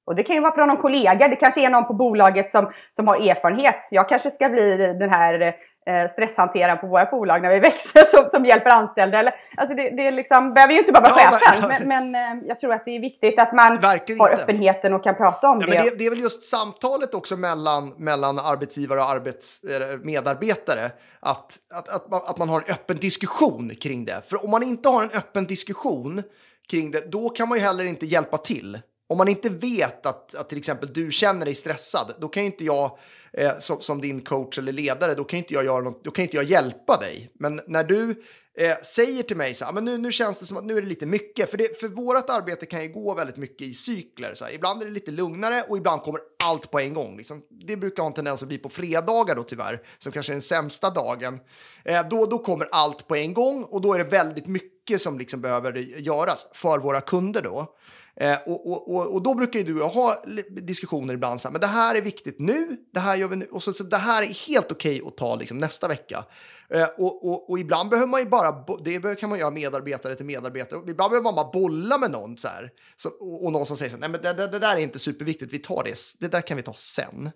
Och 0.07 0.15
det 0.17 0.23
kan 0.23 0.37
ju 0.37 0.43
vara 0.43 0.55
från 0.55 0.69
någon 0.69 0.77
kollega, 0.83 1.29
det 1.29 1.37
kanske 1.37 1.61
är 1.61 1.71
någon 1.71 1.87
på 1.87 1.93
bolaget 1.95 2.51
som, 2.51 2.73
som 2.97 3.09
har 3.09 3.17
erfarenhet. 3.31 3.75
Jag 3.91 4.09
kanske 4.09 4.31
ska 4.31 4.49
bli 4.49 4.77
den 4.77 5.11
här 5.11 5.43
eh, 5.87 6.11
stresshanteraren 6.13 6.79
på 6.79 6.87
våra 6.87 7.05
bolag 7.05 7.43
när 7.43 7.51
vi 7.51 7.59
växer 7.71 8.05
som, 8.17 8.29
som 8.31 8.45
hjälper 8.45 8.71
anställda. 8.71 9.19
Eller, 9.19 9.35
alltså 9.57 9.75
det, 9.77 9.91
det 9.91 10.07
är 10.07 10.13
liksom, 10.13 10.55
behöver 10.55 10.73
ju 10.73 10.79
inte 10.79 10.93
bara 10.93 11.01
vara 11.03 11.21
Ja, 11.23 11.31
chefen, 11.31 11.69
men- 11.69 11.89
men, 11.89 12.11
men 12.11 12.39
eh, 12.41 12.45
jag 12.49 12.61
tror 12.61 12.73
att 12.73 12.85
det 12.85 12.91
är 12.97 13.01
viktigt 13.01 13.41
att 13.41 13.53
man 13.53 13.79
Verkligen 13.81 14.21
har 14.21 14.31
inte. 14.31 14.43
öppenheten 14.43 14.93
och 14.95 15.05
kan 15.05 15.15
prata 15.15 15.49
om 15.49 15.59
Ja, 15.61 15.67
det. 15.67 15.73
men 15.75 15.85
det, 15.85 15.99
det 15.99 16.07
är 16.07 16.11
väl 16.11 16.21
just 16.21 16.43
samtalet 16.43 17.15
också 17.15 17.37
mellan, 17.37 17.89
mellan 17.97 18.39
arbetsgivare 18.39 18.99
och 19.01 19.11
arbets, 19.11 19.65
eller 19.65 19.99
medarbetare. 20.05 20.85
Att, 21.21 21.53
att, 21.75 21.89
att, 21.97 22.11
man, 22.11 22.21
att 22.27 22.39
man 22.39 22.49
har 22.49 22.57
en 22.67 22.75
öppen 22.75 22.97
diskussion 22.97 23.71
kring 23.83 24.05
det. 24.05 24.23
För 24.31 24.45
om 24.45 24.51
man 24.51 24.63
inte 24.63 24.89
har 24.89 25.03
en 25.03 25.11
öppen 25.15 25.45
diskussion 25.47 26.23
kring 26.71 26.91
det, 26.91 27.13
då 27.13 27.29
kan 27.29 27.49
man 27.49 27.59
ju 27.59 27.65
heller 27.65 27.85
inte 27.85 28.07
hjälpa 28.07 28.37
till. 28.37 28.79
Om 29.09 29.19
man 29.19 29.29
inte 29.29 29.49
vet 29.49 30.07
att, 30.07 30.35
att 30.35 30.49
till 30.49 30.59
exempel 30.59 30.93
du 30.93 31.11
känner 31.11 31.45
dig 31.45 31.55
stressad, 31.55 32.15
då 32.21 32.29
kan 32.29 32.43
ju 32.43 32.47
inte 32.47 32.65
jag 32.65 32.99
eh, 33.33 33.59
som, 33.59 33.81
som 33.81 34.01
din 34.01 34.21
coach 34.21 34.59
eller 34.59 34.73
ledare, 34.73 35.15
då 35.15 35.25
kan 35.25 35.39
ju 35.39 35.43
inte 35.43 35.55
jag, 35.55 35.65
göra 35.65 35.81
något, 35.81 36.05
då 36.05 36.11
kan 36.11 36.23
ju 36.23 36.27
inte 36.27 36.37
jag 36.37 36.45
hjälpa 36.45 36.97
dig. 36.97 37.31
Men 37.35 37.61
när 37.67 37.85
du 37.85 38.23
eh, 38.59 38.77
säger 38.83 39.23
till 39.23 39.37
mig 39.37 39.55
så 39.55 39.65
här, 39.65 39.73
ah, 39.73 39.75
men 39.75 39.85
nu, 39.85 39.99
nu 39.99 40.13
känns 40.13 40.39
det 40.39 40.47
som 40.47 40.57
att 40.57 40.65
nu 40.65 40.77
är 40.77 40.83
det 40.83 40.89
lite 40.89 41.07
mycket, 41.07 41.51
för, 41.51 41.59
det, 41.59 41.81
för 41.81 41.89
vårt 41.89 42.31
arbete 42.31 42.67
kan 42.67 42.83
ju 42.83 42.89
gå 42.89 43.15
väldigt 43.15 43.37
mycket 43.37 43.67
i 43.67 43.75
cykler. 43.75 44.35
Så 44.35 44.45
här. 44.45 44.53
Ibland 44.53 44.83
är 44.83 44.87
det 44.87 44.93
lite 44.93 45.11
lugnare 45.11 45.63
och 45.69 45.77
ibland 45.77 46.03
kommer 46.03 46.21
allt 46.45 46.71
på 46.71 46.81
en 46.81 46.95
gång. 46.95 47.17
Liksom. 47.17 47.43
Det 47.67 47.77
brukar 47.77 48.03
ha 48.03 48.11
en 48.11 48.15
tendens 48.15 48.43
att 48.43 48.49
bli 48.49 48.59
på 48.59 48.69
fredagar 48.69 49.35
då 49.35 49.43
tyvärr, 49.43 49.83
som 49.99 50.13
kanske 50.13 50.33
är 50.33 50.35
den 50.35 50.43
sämsta 50.43 50.91
dagen. 50.91 51.41
Eh, 51.85 52.09
då, 52.09 52.27
då 52.27 52.39
kommer 52.39 52.69
allt 52.73 53.09
på 53.09 53.17
en 53.17 53.35
gång 53.35 53.65
och 53.65 53.81
då 53.81 53.95
är 53.95 53.99
det 53.99 54.05
väldigt 54.05 54.47
mycket 54.47 55.01
som 55.01 55.19
liksom 55.19 55.41
behöver 55.41 55.73
göras 56.01 56.47
för 56.53 56.79
våra 56.79 57.01
kunder 57.01 57.43
då. 57.43 57.77
Eh, 58.21 58.39
och, 58.47 58.67
och, 58.67 58.95
och, 58.95 59.15
och 59.15 59.23
då 59.23 59.35
brukar 59.35 59.59
ju 59.59 59.65
du 59.65 59.75
och 59.75 59.81
jag 59.81 59.89
ha 59.89 60.23
diskussioner 60.49 61.15
ibland, 61.15 61.41
så 61.41 61.49
här, 61.49 61.53
men 61.53 61.61
det 61.61 61.67
här 61.67 61.95
är 61.95 62.01
viktigt 62.01 62.39
nu, 62.39 62.77
det 62.93 63.01
här 63.01 63.17
gör 63.17 63.29
vi 63.29 63.37
nu, 63.37 63.47
och 63.51 63.63
så, 63.63 63.73
så 63.73 63.85
det 63.85 63.97
här 63.97 64.23
är 64.23 64.27
helt 64.27 64.73
okej 64.73 65.03
att 65.07 65.17
ta 65.17 65.35
liksom, 65.37 65.59
nästa 65.59 65.89
vecka. 65.89 66.25
Eh, 66.71 66.89
och, 66.99 67.29
och, 67.29 67.51
och 67.51 67.59
ibland 67.59 67.91
behöver 67.91 68.09
man 68.09 68.21
ju 68.21 68.27
bara, 68.27 68.65
det 68.85 69.21
kan 69.21 69.29
man 69.31 69.39
göra 69.39 69.51
medarbetare 69.51 70.15
till 70.15 70.27
medarbetare, 70.27 70.81
och 70.81 70.89
ibland 70.89 71.11
behöver 71.11 71.25
man 71.25 71.35
bara 71.35 71.51
bolla 71.51 71.99
med 71.99 72.11
någon 72.11 72.39
så 72.39 72.49
här, 72.49 72.71
så, 72.97 73.09
och, 73.09 73.45
och 73.45 73.53
någon 73.53 73.67
som 73.67 73.77
säger 73.77 73.91
så 73.91 73.97
här, 73.97 74.01
nej 74.01 74.09
men 74.09 74.23
det, 74.23 74.33
det, 74.33 74.47
det 74.47 74.59
där 74.59 74.77
är 74.77 74.81
inte 74.81 74.99
superviktigt, 74.99 75.53
vi 75.53 75.59
tar 75.59 75.85
det, 75.85 75.97
det 76.21 76.33
där 76.33 76.41
kan 76.41 76.57
vi 76.57 76.63
ta 76.63 76.75
sen. 76.75 77.31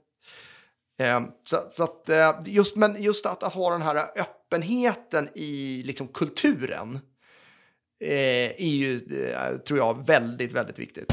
Eh, 1.01 1.21
så, 1.45 1.57
så 1.71 1.85
att, 1.85 2.09
eh, 2.09 2.33
just, 2.45 2.77
men 2.77 3.03
just 3.03 3.27
att, 3.27 3.43
att 3.43 3.53
ha 3.53 3.71
den 3.71 3.83
här 3.83 3.97
öppenheten 3.97 5.29
i 5.35 5.83
liksom, 5.83 6.09
kulturen 6.09 6.95
eh, 6.95 7.01
Eh, 8.03 8.11
är 8.11 8.61
ju, 8.61 8.95
eh, 8.95 9.57
tror 9.57 9.79
jag, 9.79 10.07
väldigt, 10.07 10.53
väldigt 10.53 10.79
viktigt. 10.79 11.13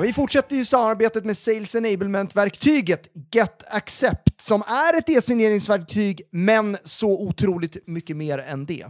Vi 0.00 0.12
fortsätter 0.12 0.56
ju 0.56 0.64
samarbetet 0.64 1.24
med 1.24 1.36
Sales 1.36 1.74
Enablement-verktyget 1.74 3.08
Get 3.32 3.64
Accept 3.68 4.40
som 4.40 4.62
är 4.62 4.98
ett 4.98 5.08
e-signeringsverktyg 5.08 6.22
men 6.30 6.76
så 6.84 7.22
otroligt 7.22 7.86
mycket 7.86 8.16
mer 8.16 8.38
än 8.38 8.66
det. 8.66 8.86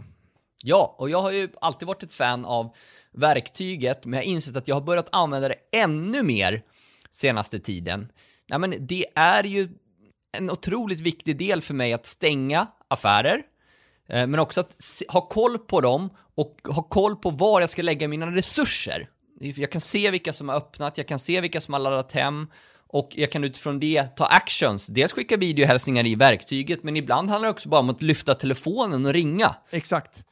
Ja, 0.63 0.95
och 0.97 1.09
jag 1.09 1.21
har 1.21 1.31
ju 1.31 1.49
alltid 1.61 1.87
varit 1.87 2.03
ett 2.03 2.13
fan 2.13 2.45
av 2.45 2.75
verktyget, 3.13 4.05
men 4.05 4.13
jag 4.13 4.25
har 4.25 4.31
insett 4.31 4.57
att 4.57 4.67
jag 4.67 4.75
har 4.75 4.81
börjat 4.81 5.09
använda 5.11 5.47
det 5.47 5.55
ännu 5.71 6.23
mer 6.23 6.63
senaste 7.11 7.59
tiden. 7.59 8.11
Nej, 8.49 8.59
men 8.59 8.87
det 8.87 9.05
är 9.15 9.43
ju 9.43 9.69
en 10.31 10.49
otroligt 10.49 10.99
viktig 10.99 11.37
del 11.37 11.61
för 11.61 11.73
mig 11.73 11.93
att 11.93 12.05
stänga 12.05 12.67
affärer, 12.87 13.43
eh, 14.09 14.27
men 14.27 14.39
också 14.39 14.61
att 14.61 14.75
ha 15.07 15.21
koll 15.21 15.57
på 15.57 15.81
dem 15.81 16.09
och 16.35 16.59
ha 16.65 16.83
koll 16.83 17.15
på 17.15 17.29
var 17.29 17.61
jag 17.61 17.69
ska 17.69 17.81
lägga 17.81 18.07
mina 18.07 18.35
resurser. 18.35 19.09
Jag 19.39 19.71
kan 19.71 19.81
se 19.81 20.11
vilka 20.11 20.33
som 20.33 20.49
har 20.49 20.55
öppnat, 20.55 20.97
jag 20.97 21.07
kan 21.07 21.19
se 21.19 21.41
vilka 21.41 21.61
som 21.61 21.73
har 21.73 21.81
laddat 21.81 22.11
hem 22.11 22.47
och 22.87 23.09
jag 23.11 23.31
kan 23.31 23.43
utifrån 23.43 23.79
det 23.79 24.03
ta 24.03 24.25
actions. 24.25 24.87
Dels 24.87 25.13
skicka 25.13 25.37
videohälsningar 25.37 26.05
i 26.05 26.15
verktyget, 26.15 26.83
men 26.83 26.95
ibland 26.95 27.29
handlar 27.29 27.47
det 27.47 27.51
också 27.51 27.69
bara 27.69 27.79
om 27.79 27.89
att 27.89 28.01
lyfta 28.01 28.35
telefonen 28.35 29.05
och 29.05 29.13
ringa. 29.13 29.55
Exakt. 29.69 30.23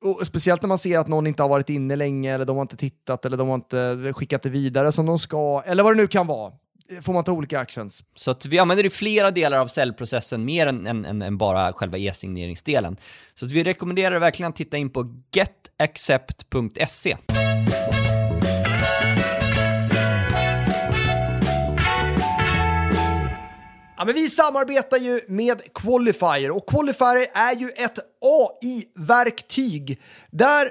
Och 0.00 0.26
speciellt 0.26 0.62
när 0.62 0.68
man 0.68 0.78
ser 0.78 0.98
att 0.98 1.08
någon 1.08 1.26
inte 1.26 1.42
har 1.42 1.48
varit 1.48 1.70
inne 1.70 1.96
länge, 1.96 2.34
eller 2.34 2.44
de 2.44 2.56
har 2.56 2.62
inte 2.62 2.76
tittat, 2.76 3.24
eller 3.24 3.36
de 3.36 3.48
har 3.48 3.54
inte 3.54 4.12
skickat 4.12 4.42
det 4.42 4.50
vidare 4.50 4.92
som 4.92 5.06
de 5.06 5.18
ska, 5.18 5.62
eller 5.66 5.82
vad 5.82 5.96
det 5.96 6.02
nu 6.02 6.06
kan 6.06 6.26
vara. 6.26 6.52
Får 7.02 7.12
man 7.12 7.24
ta 7.24 7.32
olika 7.32 7.58
actions. 7.58 8.04
Så 8.14 8.30
att 8.30 8.46
vi 8.46 8.58
använder 8.58 8.86
i 8.86 8.90
flera 8.90 9.30
delar 9.30 9.58
av 9.58 9.66
säljprocessen, 9.66 10.44
mer 10.44 10.66
än, 10.66 10.86
än, 10.86 11.22
än 11.22 11.38
bara 11.38 11.72
själva 11.72 11.98
e-signeringsdelen. 11.98 12.96
Så 13.34 13.46
att 13.46 13.52
vi 13.52 13.64
rekommenderar 13.64 14.18
verkligen 14.18 14.50
att 14.50 14.56
titta 14.56 14.76
in 14.76 14.90
på 14.90 15.14
getaccept.se. 15.32 17.16
Ja, 23.96 24.04
men 24.04 24.14
vi 24.14 24.28
samarbetar 24.28 24.98
ju 24.98 25.20
med 25.28 25.74
Qualifier 25.74 26.50
och 26.50 26.68
Qualifier 26.68 27.26
är 27.34 27.54
ju 27.54 27.68
ett 27.68 27.98
AI-verktyg 28.20 30.00
där 30.30 30.70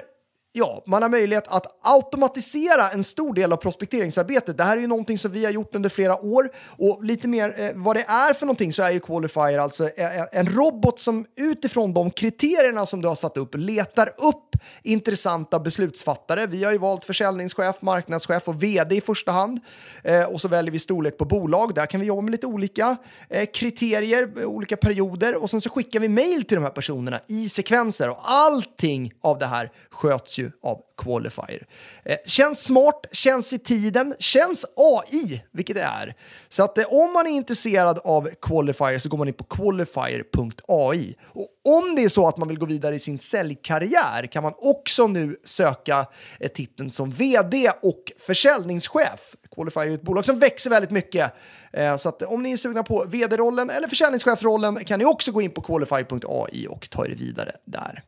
Ja, 0.58 0.82
man 0.86 1.02
har 1.02 1.08
möjlighet 1.08 1.48
att 1.48 1.78
automatisera 1.82 2.90
en 2.90 3.04
stor 3.04 3.34
del 3.34 3.52
av 3.52 3.56
prospekteringsarbetet. 3.56 4.56
Det 4.56 4.64
här 4.64 4.76
är 4.76 4.80
ju 4.80 4.86
någonting 4.86 5.18
som 5.18 5.32
vi 5.32 5.44
har 5.44 5.52
gjort 5.52 5.74
under 5.74 5.88
flera 5.88 6.24
år 6.24 6.50
och 6.78 7.04
lite 7.04 7.28
mer 7.28 7.54
eh, 7.58 7.70
vad 7.74 7.96
det 7.96 8.04
är 8.08 8.34
för 8.34 8.46
någonting 8.46 8.72
så 8.72 8.82
är 8.82 8.90
ju 8.90 9.00
Qualifier 9.00 9.58
alltså 9.58 9.88
eh, 9.96 10.20
eh, 10.20 10.24
en 10.32 10.46
robot 10.46 10.98
som 11.00 11.26
utifrån 11.36 11.94
de 11.94 12.10
kriterierna 12.10 12.86
som 12.86 13.02
du 13.02 13.08
har 13.08 13.14
satt 13.14 13.36
upp 13.36 13.54
letar 13.54 14.06
upp 14.06 14.48
intressanta 14.82 15.60
beslutsfattare. 15.60 16.46
Vi 16.46 16.64
har 16.64 16.72
ju 16.72 16.78
valt 16.78 17.04
försäljningschef, 17.04 17.82
marknadschef 17.82 18.48
och 18.48 18.62
vd 18.62 18.96
i 18.96 19.00
första 19.00 19.32
hand 19.32 19.60
eh, 20.02 20.24
och 20.24 20.40
så 20.40 20.48
väljer 20.48 20.72
vi 20.72 20.78
storlek 20.78 21.18
på 21.18 21.24
bolag. 21.24 21.74
Där 21.74 21.86
kan 21.86 22.00
vi 22.00 22.06
jobba 22.06 22.22
med 22.22 22.30
lite 22.30 22.46
olika 22.46 22.96
eh, 23.28 23.46
kriterier, 23.54 24.46
olika 24.46 24.76
perioder 24.76 25.42
och 25.42 25.50
sen 25.50 25.60
så 25.60 25.70
skickar 25.70 26.00
vi 26.00 26.08
mail 26.08 26.44
till 26.44 26.54
de 26.54 26.64
här 26.64 26.70
personerna 26.70 27.20
i 27.26 27.48
sekvenser 27.48 28.10
och 28.10 28.18
allting 28.20 29.12
av 29.20 29.38
det 29.38 29.46
här 29.46 29.72
sköts 29.90 30.38
ju 30.38 30.47
av 30.62 30.82
Qualifier. 30.96 31.66
Eh, 32.04 32.16
känns 32.26 32.64
smart, 32.64 33.06
känns 33.12 33.52
i 33.52 33.58
tiden, 33.58 34.14
känns 34.18 34.66
AI, 34.76 35.42
vilket 35.52 35.76
det 35.76 35.82
är. 35.82 36.14
Så 36.48 36.62
att 36.62 36.78
eh, 36.78 36.84
om 36.84 37.12
man 37.12 37.26
är 37.26 37.30
intresserad 37.30 37.98
av 38.04 38.28
Qualifier 38.42 38.98
så 38.98 39.08
går 39.08 39.18
man 39.18 39.28
in 39.28 39.34
på 39.34 39.44
qualifier.ai. 39.44 41.14
Och 41.22 41.48
om 41.64 41.94
det 41.94 42.04
är 42.04 42.08
så 42.08 42.28
att 42.28 42.36
man 42.36 42.48
vill 42.48 42.58
gå 42.58 42.66
vidare 42.66 42.94
i 42.94 42.98
sin 42.98 43.18
säljkarriär 43.18 44.26
kan 44.26 44.42
man 44.42 44.52
också 44.56 45.06
nu 45.06 45.36
söka 45.44 46.06
eh, 46.40 46.48
titeln 46.48 46.90
som 46.90 47.10
vd 47.10 47.70
och 47.82 48.12
försäljningschef. 48.18 49.34
Qualifier 49.54 49.86
är 49.86 49.94
ett 49.94 50.02
bolag 50.02 50.24
som 50.24 50.38
växer 50.38 50.70
väldigt 50.70 50.90
mycket. 50.90 51.32
Eh, 51.72 51.96
så 51.96 52.08
att 52.08 52.22
eh, 52.22 52.32
om 52.32 52.42
ni 52.42 52.52
är 52.52 52.56
sugna 52.56 52.82
på 52.82 53.04
vd-rollen 53.08 53.70
eller 53.70 53.88
försäljningschefrollen 53.88 54.84
kan 54.84 54.98
ni 54.98 55.04
också 55.04 55.32
gå 55.32 55.42
in 55.42 55.50
på 55.50 55.60
qualify.ai 55.60 56.66
och 56.66 56.90
ta 56.90 57.06
er 57.06 57.10
vidare 57.10 57.52
där. 57.64 58.02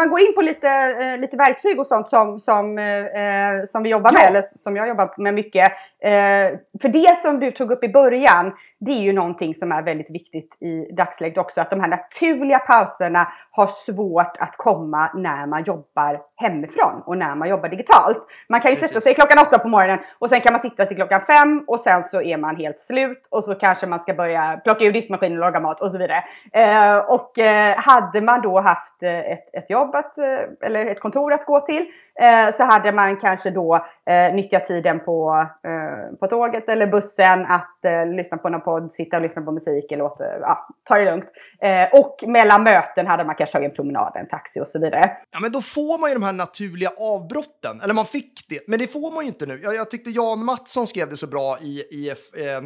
Man 0.00 0.10
går 0.10 0.20
in 0.20 0.34
på 0.34 0.42
lite, 0.42 0.68
eh, 1.00 1.18
lite 1.18 1.36
verktyg 1.36 1.80
och 1.80 1.86
sånt 1.86 2.08
som, 2.08 2.40
som, 2.40 2.78
eh, 2.78 3.68
som 3.72 3.82
vi 3.82 3.90
jobbar 3.90 4.12
med, 4.12 4.22
ja. 4.22 4.28
eller 4.28 4.44
som 4.62 4.76
jag 4.76 4.88
jobbar 4.88 5.14
med 5.16 5.34
mycket. 5.34 5.72
Eh, 6.02 6.58
för 6.82 6.88
det 6.88 7.18
som 7.22 7.40
du 7.40 7.50
tog 7.50 7.72
upp 7.72 7.84
i 7.84 7.88
början, 7.88 8.52
det 8.78 8.92
är 8.92 9.02
ju 9.02 9.12
någonting 9.12 9.54
som 9.54 9.72
är 9.72 9.82
väldigt 9.82 10.10
viktigt 10.10 10.62
i 10.62 10.92
dagsläget 10.92 11.38
också. 11.38 11.60
Att 11.60 11.70
de 11.70 11.80
här 11.80 11.88
naturliga 11.88 12.58
pauserna 12.58 13.32
har 13.50 13.66
svårt 13.66 14.36
att 14.38 14.56
komma 14.56 15.10
när 15.14 15.46
man 15.46 15.64
jobbar 15.64 16.20
hemifrån 16.36 17.02
och 17.06 17.18
när 17.18 17.34
man 17.34 17.48
jobbar 17.48 17.68
digitalt. 17.68 18.26
Man 18.48 18.60
kan 18.60 18.70
ju 18.70 18.76
Precis. 18.76 18.88
sätta 18.88 19.00
sig 19.00 19.14
klockan 19.14 19.38
åtta 19.38 19.58
på 19.58 19.68
morgonen 19.68 19.98
och 20.18 20.28
sen 20.28 20.40
kan 20.40 20.52
man 20.52 20.62
sitta 20.62 20.86
till 20.86 20.96
klockan 20.96 21.20
fem 21.20 21.64
och 21.66 21.80
sen 21.80 22.04
så 22.04 22.22
är 22.22 22.36
man 22.36 22.56
helt 22.56 22.80
slut 22.80 23.26
och 23.28 23.44
så 23.44 23.54
kanske 23.54 23.86
man 23.86 24.00
ska 24.00 24.14
börja 24.14 24.60
plocka 24.64 24.84
ur 24.84 24.92
diskmaskinen 24.92 25.38
och 25.38 25.44
laga 25.44 25.60
mat 25.60 25.80
och 25.80 25.90
så 25.90 25.98
vidare. 25.98 26.24
Eh, 26.52 26.96
och 26.96 27.38
eh, 27.38 27.76
hade 27.76 28.20
man 28.20 28.42
då 28.42 28.60
haft 28.60 29.02
eh, 29.02 29.32
ett, 29.32 29.54
ett 29.54 29.70
jobb 29.70 29.94
att, 29.94 30.18
eh, 30.18 30.38
eller 30.60 30.86
ett 30.86 31.00
kontor 31.00 31.32
att 31.32 31.46
gå 31.46 31.60
till 31.60 31.86
eh, 32.20 32.54
så 32.54 32.64
hade 32.64 32.92
man 32.92 33.16
kanske 33.16 33.50
då 33.50 33.74
eh, 34.06 34.34
nyttjat 34.34 34.64
tiden 34.64 35.00
på, 35.00 35.46
eh, 35.64 36.16
på 36.20 36.26
tåget 36.26 36.68
eller 36.68 36.86
bussen 36.86 37.46
att 37.46 37.79
eh, 37.84 38.06
lyssna 38.06 38.36
på 38.36 38.48
någon 38.48 38.60
podd, 38.60 38.92
sitta 38.92 39.16
och 39.16 39.22
lyssna 39.22 39.42
på 39.42 39.52
musik 39.52 39.92
eller 39.92 40.04
åt, 40.04 40.20
eh, 40.20 40.26
ja, 40.40 40.68
ta 40.84 40.98
det 40.98 41.04
lugnt. 41.04 41.24
Eh, 41.62 42.00
och 42.00 42.28
mellan 42.28 42.62
möten 42.62 43.06
hade 43.06 43.24
man 43.24 43.34
kanske 43.34 43.52
tagit 43.52 43.70
en 43.70 43.76
promenad, 43.76 44.12
en 44.16 44.28
taxi 44.28 44.60
och 44.60 44.68
så 44.68 44.78
vidare. 44.78 45.16
Ja, 45.30 45.40
men 45.40 45.52
då 45.52 45.62
får 45.62 46.00
man 46.00 46.10
ju 46.10 46.14
de 46.14 46.22
här 46.22 46.32
naturliga 46.32 46.90
avbrotten. 47.14 47.80
Eller 47.80 47.94
man 47.94 48.06
fick 48.06 48.48
det, 48.48 48.68
men 48.68 48.78
det 48.78 48.86
får 48.86 49.14
man 49.14 49.24
ju 49.24 49.28
inte 49.28 49.46
nu. 49.46 49.60
Jag, 49.62 49.74
jag 49.74 49.90
tyckte 49.90 50.10
Jan 50.10 50.44
Mattsson 50.44 50.86
skrev 50.86 51.08
det 51.10 51.16
så 51.16 51.26
bra 51.26 51.56
i, 51.62 51.82
i 51.90 52.10
eh, 52.10 52.56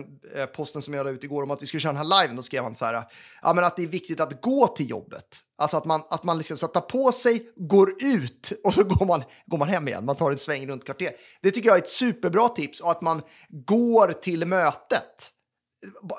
eh 0.40 0.46
posten 0.46 0.82
som 0.82 0.94
jag 0.94 1.04
la 1.04 1.10
ut 1.10 1.24
igår 1.24 1.42
om 1.42 1.50
att 1.50 1.62
vi 1.62 1.66
skulle 1.66 1.80
köra 1.80 1.92
den 1.92 2.06
här 2.06 2.22
liven. 2.22 2.36
Då 2.36 2.42
skrev 2.42 2.62
han 2.62 2.76
så 2.76 2.84
här, 2.84 3.02
ja, 3.42 3.52
men 3.54 3.64
att 3.64 3.76
det 3.76 3.82
är 3.82 3.86
viktigt 3.86 4.20
att 4.20 4.40
gå 4.40 4.66
till 4.66 4.90
jobbet. 4.90 5.40
Alltså 5.56 5.76
att 5.76 5.84
man, 5.84 6.02
att 6.10 6.24
man 6.24 6.38
liksom 6.38 6.56
tar 6.56 6.80
på 6.80 7.12
sig, 7.12 7.48
går 7.56 7.90
ut 8.02 8.52
och 8.64 8.74
så 8.74 8.84
går 8.84 9.06
man, 9.06 9.22
går 9.46 9.58
man 9.58 9.68
hem 9.68 9.88
igen. 9.88 10.04
Man 10.04 10.16
tar 10.16 10.30
en 10.30 10.38
sväng 10.38 10.66
runt 10.66 10.84
kvarter. 10.84 11.10
Det 11.42 11.50
tycker 11.50 11.68
jag 11.68 11.78
är 11.78 11.82
ett 11.82 11.88
superbra 11.88 12.48
tips 12.48 12.80
och 12.80 12.90
att 12.90 13.02
man 13.02 13.22
går 13.48 14.12
till 14.12 14.46
mötet. 15.04 15.30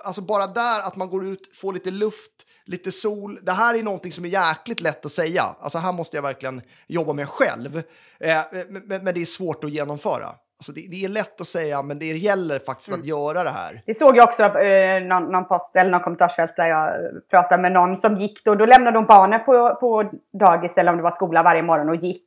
Alltså 0.06 0.22
bara 0.22 0.48
där 0.48 0.88
att 0.88 0.96
man 0.96 1.10
går 1.10 1.26
ut, 1.26 1.58
får 1.58 1.74
lite 1.74 1.92
luft, 1.92 2.32
lite 2.66 2.92
sol. 2.92 3.40
Det 3.42 3.52
här 3.52 3.76
är 3.76 3.84
någonting 3.84 4.12
som 4.12 4.26
är 4.26 4.30
jäkligt 4.30 4.82
lätt 4.82 5.06
att 5.06 5.12
säga. 5.12 5.44
Alltså 5.60 5.78
här 5.78 5.94
måste 5.94 6.18
jag 6.18 6.24
verkligen 6.24 6.62
jobba 6.88 7.14
med 7.14 7.30
själv. 7.30 7.78
Eh, 8.20 8.42
men, 8.70 9.04
men 9.04 9.14
det 9.14 9.22
är 9.22 9.26
svårt 9.26 9.64
att 9.64 9.72
genomföra. 9.72 10.30
Alltså 10.58 10.72
det, 10.72 10.88
det, 10.92 11.06
är 11.06 11.10
lätt 11.10 11.42
att 11.42 11.48
säga, 11.48 11.82
men 11.82 12.00
det 12.00 12.06
gäller 12.06 12.60
faktiskt 12.60 12.90
mm. 12.90 13.00
att 13.00 13.06
göra 13.06 13.44
det 13.44 13.50
här. 13.50 13.82
Det 13.86 13.98
såg 13.98 14.18
jag 14.18 14.30
också 14.30 14.44
eh, 14.44 15.04
någon, 15.04 15.24
någon 15.24 15.46
post 15.46 15.76
eller 15.76 15.92
någon 15.92 16.02
kommentarsfält 16.02 16.56
där 16.56 16.68
jag 16.68 16.90
pratade 17.30 17.62
med 17.62 17.72
någon 17.72 17.98
som 17.98 18.22
gick 18.22 18.46
då. 18.46 18.56
Då 18.56 18.66
lämnade 18.66 18.98
hon 18.98 19.06
barnen 19.06 19.46
på, 19.46 19.76
på 19.76 20.12
dagis 20.34 20.78
eller 20.78 20.92
om 20.92 20.98
det 20.98 21.04
var 21.04 21.12
skola 21.12 21.44
varje 21.44 21.62
morgon 21.62 21.90
och 21.90 21.96
gick. 21.96 22.24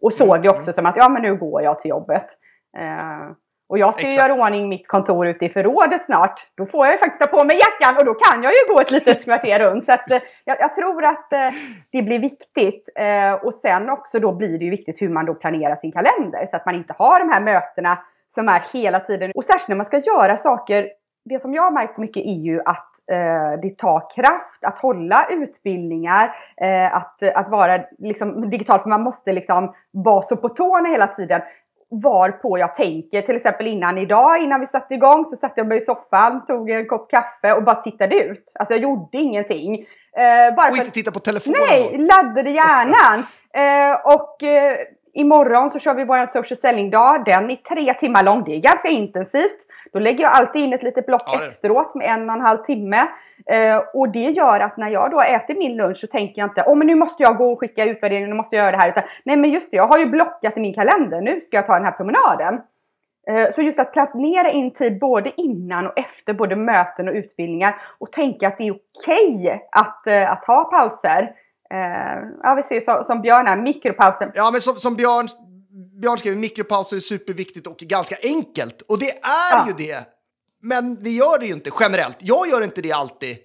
Och 0.00 0.12
såg 0.12 0.28
mm. 0.28 0.42
det 0.42 0.48
också 0.48 0.72
som 0.72 0.86
att 0.86 0.96
ja, 0.96 1.08
men 1.08 1.22
nu 1.22 1.36
går 1.36 1.62
jag 1.62 1.80
till 1.80 1.88
jobbet. 1.88 2.26
Eh, 2.78 3.30
och 3.72 3.78
jag 3.78 3.94
ska 3.94 4.06
ju 4.06 4.14
göra 4.14 4.32
ordning 4.32 4.68
mitt 4.68 4.88
kontor 4.88 5.26
ute 5.26 5.44
i 5.44 5.48
förrådet 5.48 6.04
snart. 6.04 6.46
Då 6.54 6.66
får 6.66 6.86
jag 6.86 6.94
ju 6.94 6.98
faktiskt 6.98 7.20
ta 7.20 7.38
på 7.38 7.44
mig 7.44 7.56
jackan 7.56 7.98
och 7.98 8.04
då 8.04 8.14
kan 8.14 8.42
jag 8.42 8.52
ju 8.52 8.74
gå 8.74 8.80
ett 8.80 8.90
litet 8.90 9.24
kvarter 9.24 9.58
runt. 9.58 9.86
Så 9.86 9.92
att, 9.92 10.10
eh, 10.10 10.18
jag, 10.44 10.60
jag, 10.60 10.74
tror 10.74 11.04
att 11.04 11.32
eh, 11.32 11.48
det 11.92 12.02
blir 12.02 12.18
viktigt. 12.18 12.88
Eh, 12.94 13.32
och 13.32 13.54
sen 13.54 13.90
också 13.90 14.20
då 14.20 14.32
blir 14.32 14.58
det 14.58 14.64
ju 14.64 14.70
viktigt 14.70 15.02
hur 15.02 15.08
man 15.08 15.26
då 15.26 15.34
planerar 15.34 15.76
sin 15.76 15.92
kalender. 15.92 16.46
Så 16.46 16.56
att 16.56 16.66
man 16.66 16.74
inte 16.74 16.94
har 16.98 17.18
de 17.18 17.32
här 17.32 17.40
mötena 17.40 17.98
som 18.34 18.48
är 18.48 18.64
hela 18.72 19.00
tiden. 19.00 19.32
Och 19.34 19.44
särskilt 19.44 19.68
när 19.68 19.76
man 19.76 19.86
ska 19.86 19.98
göra 19.98 20.36
saker. 20.36 20.88
Det 21.24 21.42
som 21.42 21.54
jag 21.54 21.62
har 21.62 21.70
märkt 21.70 21.98
mycket 21.98 22.26
är 22.26 22.40
ju 22.40 22.60
att 22.64 22.92
eh, 23.10 23.60
det 23.62 23.78
tar 23.78 24.14
kraft 24.14 24.64
att 24.64 24.78
hålla 24.78 25.26
utbildningar, 25.30 26.34
eh, 26.56 26.96
att, 26.96 27.22
att 27.22 27.48
vara 27.48 27.84
liksom, 27.98 28.50
digitalt. 28.50 28.82
För 28.82 28.88
man 28.88 29.02
måste 29.02 29.32
liksom 29.32 29.74
vara 29.90 30.22
så 30.22 30.36
på 30.36 30.48
tårna 30.48 30.88
hela 30.88 31.06
tiden 31.06 31.42
varpå 31.92 32.58
jag 32.58 32.74
tänker. 32.76 33.22
Till 33.22 33.36
exempel 33.36 33.66
innan 33.66 33.98
idag, 33.98 34.42
innan 34.42 34.60
vi 34.60 34.66
satte 34.66 34.94
igång, 34.94 35.28
så 35.28 35.36
satte 35.36 35.60
jag 35.60 35.66
mig 35.66 35.78
i 35.78 35.80
soffan, 35.80 36.46
tog 36.46 36.70
en 36.70 36.86
kopp 36.86 37.10
kaffe 37.10 37.52
och 37.52 37.62
bara 37.62 37.82
tittade 37.82 38.24
ut. 38.24 38.52
Alltså 38.54 38.74
jag 38.74 38.82
gjorde 38.82 39.18
ingenting. 39.18 39.74
Eh, 40.16 40.54
bara 40.56 40.70
och 40.70 40.76
inte 40.76 40.90
titta 40.90 41.12
på 41.12 41.18
telefonen? 41.18 41.60
Nej, 41.68 41.88
då. 41.92 42.04
laddade 42.04 42.50
hjärnan. 42.50 43.26
Eh, 43.54 44.14
och 44.14 44.42
eh, 44.42 44.76
imorgon 45.14 45.70
så 45.70 45.78
kör 45.78 45.94
vi 45.94 46.04
vår 46.04 46.26
social 46.32 46.58
selling-dag. 46.58 47.24
Den 47.24 47.50
är 47.50 47.56
tre 47.56 47.94
timmar 47.94 48.22
lång. 48.22 48.44
Det 48.44 48.54
är 48.54 48.60
ganska 48.60 48.88
intensivt. 48.88 49.60
Då 49.92 49.98
lägger 49.98 50.24
jag 50.24 50.32
alltid 50.32 50.62
in 50.62 50.72
ett 50.72 50.82
litet 50.82 51.06
block 51.06 51.22
ja, 51.26 51.42
efteråt 51.42 51.94
med 51.94 52.06
en 52.06 52.30
och 52.30 52.36
en 52.36 52.40
halv 52.40 52.58
timme. 52.58 53.06
Eh, 53.46 53.76
och 53.94 54.08
det 54.08 54.30
gör 54.30 54.60
att 54.60 54.76
när 54.76 54.88
jag 54.88 55.10
då 55.10 55.20
äter 55.20 55.54
min 55.54 55.76
lunch 55.76 55.98
så 55.98 56.06
tänker 56.06 56.40
jag 56.40 56.50
inte, 56.50 56.64
åh 56.66 56.72
oh, 56.72 56.76
men 56.76 56.86
nu 56.86 56.94
måste 56.94 57.22
jag 57.22 57.36
gå 57.36 57.52
och 57.52 57.60
skicka 57.60 57.84
utvärderingen, 57.84 58.30
nu 58.30 58.36
måste 58.36 58.56
jag 58.56 58.62
göra 58.64 58.76
det 58.76 58.82
här. 58.82 58.88
Utan, 58.88 59.02
nej 59.24 59.36
men 59.36 59.50
just 59.50 59.70
det, 59.70 59.76
jag 59.76 59.86
har 59.86 59.98
ju 59.98 60.06
blockat 60.06 60.56
i 60.56 60.60
min 60.60 60.74
kalender, 60.74 61.20
nu 61.20 61.40
ska 61.40 61.56
jag 61.56 61.66
ta 61.66 61.74
den 61.74 61.84
här 61.84 61.92
promenaden. 61.92 62.60
Eh, 63.28 63.54
så 63.54 63.62
just 63.62 63.78
att 63.78 63.92
planera 63.92 64.50
in 64.50 64.70
tid 64.70 64.98
både 64.98 65.32
innan 65.36 65.86
och 65.86 65.98
efter 65.98 66.32
både 66.32 66.56
möten 66.56 67.08
och 67.08 67.14
utbildningar 67.14 67.82
och 67.98 68.12
tänka 68.12 68.48
att 68.48 68.58
det 68.58 68.68
är 68.68 68.72
okej 68.72 69.36
okay 69.36 69.58
att, 69.72 70.06
eh, 70.06 70.32
att 70.32 70.44
ha 70.44 70.64
pauser. 70.64 71.34
Eh, 71.70 72.28
ja, 72.42 72.54
vi 72.54 72.62
ser 72.62 72.80
som, 72.80 73.04
som 73.04 73.22
Björn 73.22 73.46
här, 73.46 73.56
mikropausen. 73.56 74.32
Ja, 74.34 74.50
men 74.52 74.60
som, 74.60 74.74
som 74.74 74.96
Björn, 74.96 75.26
Björn 76.00 76.18
skrev, 76.18 76.36
mikropauser 76.36 76.96
är 76.96 77.00
superviktigt 77.00 77.66
och 77.66 77.76
ganska 77.76 78.16
enkelt. 78.22 78.82
Och 78.82 78.98
det 78.98 79.10
är 79.10 79.52
ja. 79.52 79.66
ju 79.68 79.86
det 79.86 80.06
men 80.62 81.02
vi 81.02 81.16
gör 81.16 81.38
det 81.38 81.46
ju 81.46 81.52
inte 81.52 81.70
generellt. 81.80 82.16
Jag 82.20 82.48
gör 82.48 82.64
inte 82.64 82.80
det 82.80 82.92
alltid. 82.92 83.36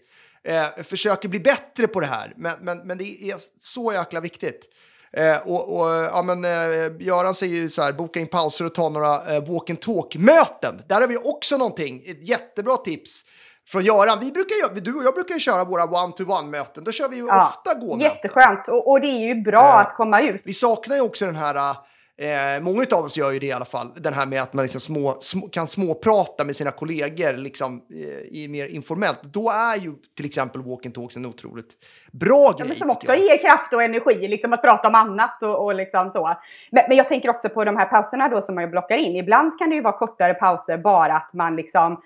Eh, 0.43 0.83
försöker 0.83 1.29
bli 1.29 1.39
bättre 1.39 1.87
på 1.87 1.99
det 1.99 2.05
här, 2.05 2.33
men, 2.37 2.53
men, 2.61 2.77
men 2.77 2.97
det 2.97 3.03
är 3.03 3.35
så 3.59 3.93
jäkla 3.93 4.19
viktigt. 4.19 4.65
Eh, 5.13 5.37
och, 5.37 5.79
och, 5.79 5.87
ja, 5.89 6.23
men, 6.23 6.45
eh, 6.45 6.91
Göran 6.99 7.35
säger 7.35 7.55
ju 7.55 7.69
så 7.69 7.81
här, 7.81 7.93
boka 7.93 8.19
in 8.19 8.27
pauser 8.27 8.65
och 8.65 8.75
ta 8.75 8.89
några 8.89 9.35
eh, 9.35 9.51
walk 9.51 9.69
and 9.69 9.81
talk-möten. 9.81 10.81
Där 10.87 11.01
har 11.01 11.07
vi 11.07 11.17
också 11.17 11.57
någonting, 11.57 12.03
ett 12.05 12.27
jättebra 12.27 12.77
tips 12.77 13.21
från 13.67 13.83
Göran. 13.83 14.19
Vi 14.19 14.31
brukar, 14.31 14.81
du 14.81 14.93
och 14.93 15.03
jag 15.03 15.13
brukar 15.13 15.33
ju 15.33 15.39
köra 15.39 15.63
våra 15.63 15.83
one-to-one-möten. 15.83 16.83
Då 16.83 16.91
kör 16.91 17.09
vi 17.09 17.15
ju 17.15 17.25
Ja, 17.25 17.47
ofta 17.47 17.79
gåmöten. 17.79 17.99
Jätteskönt. 17.99 18.67
Och, 18.67 18.91
och 18.91 19.01
det 19.01 19.07
är 19.07 19.35
ju 19.35 19.41
bra 19.41 19.73
Eh, 19.73 19.79
att 19.79 19.95
komma 19.95 20.21
ut. 20.21 20.41
Vi 20.45 20.53
saknar 20.53 20.95
ju 20.95 21.01
också 21.01 21.25
den 21.25 21.35
här, 21.35 21.75
eh, 22.21 22.63
många 22.63 22.85
av 22.95 23.03
oss 23.05 23.17
gör 23.17 23.31
ju 23.31 23.39
det 23.39 23.45
i 23.45 23.51
alla 23.51 23.65
fall, 23.65 23.91
den 23.95 24.13
här 24.13 24.25
med 24.25 24.41
att 24.41 24.53
man 24.53 24.63
liksom 24.63 24.81
små, 24.81 25.17
små, 25.21 25.47
kan 25.47 25.67
småprata 25.67 26.43
med 26.43 26.55
sina 26.55 26.71
kollegor 26.71 27.33
liksom, 27.37 27.81
eh, 27.91 28.37
i 28.37 28.47
mer 28.47 28.65
informellt. 28.65 29.19
Då 29.23 29.49
är 29.49 29.75
ju 29.75 29.93
till 30.17 30.25
exempel 30.25 30.61
walk 30.61 30.85
and 30.85 30.95
talks 30.95 31.17
en 31.17 31.25
otroligt 31.25 31.73
bra 32.11 32.53
Ja, 32.57 32.65
grej. 32.65 32.75
som 32.77 32.89
också 32.89 33.07
jag. 33.15 33.19
ger 33.19 33.37
kraft 33.37 33.73
och 33.73 33.83
energi, 33.83 34.27
liksom 34.27 34.53
att 34.53 34.61
prata 34.61 34.87
om 34.87 34.95
annat 34.95 35.43
och, 35.43 35.65
och 35.65 35.75
liksom 35.75 36.11
så. 36.11 36.33
Men, 36.71 36.83
men 36.87 36.97
jag 36.97 37.07
tänker 37.07 37.29
också 37.29 37.49
på 37.49 37.63
de 37.65 37.77
här 37.77 37.85
pauserna 37.85 38.29
då 38.29 38.41
som 38.41 38.55
man 38.55 38.71
blockar 38.71 38.97
in. 38.97 39.15
Ibland 39.15 39.59
kan 39.59 39.69
det 39.69 39.75
ju 39.75 39.81
vara 39.81 39.97
kortare 39.97 40.33
pauser, 40.33 40.77
bara 40.77 41.15
att 41.17 41.33
man 41.33 41.55
liksom, 41.55 42.01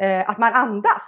eh, 0.00 0.30
att 0.30 0.38
man 0.38 0.52
andas. 0.52 1.02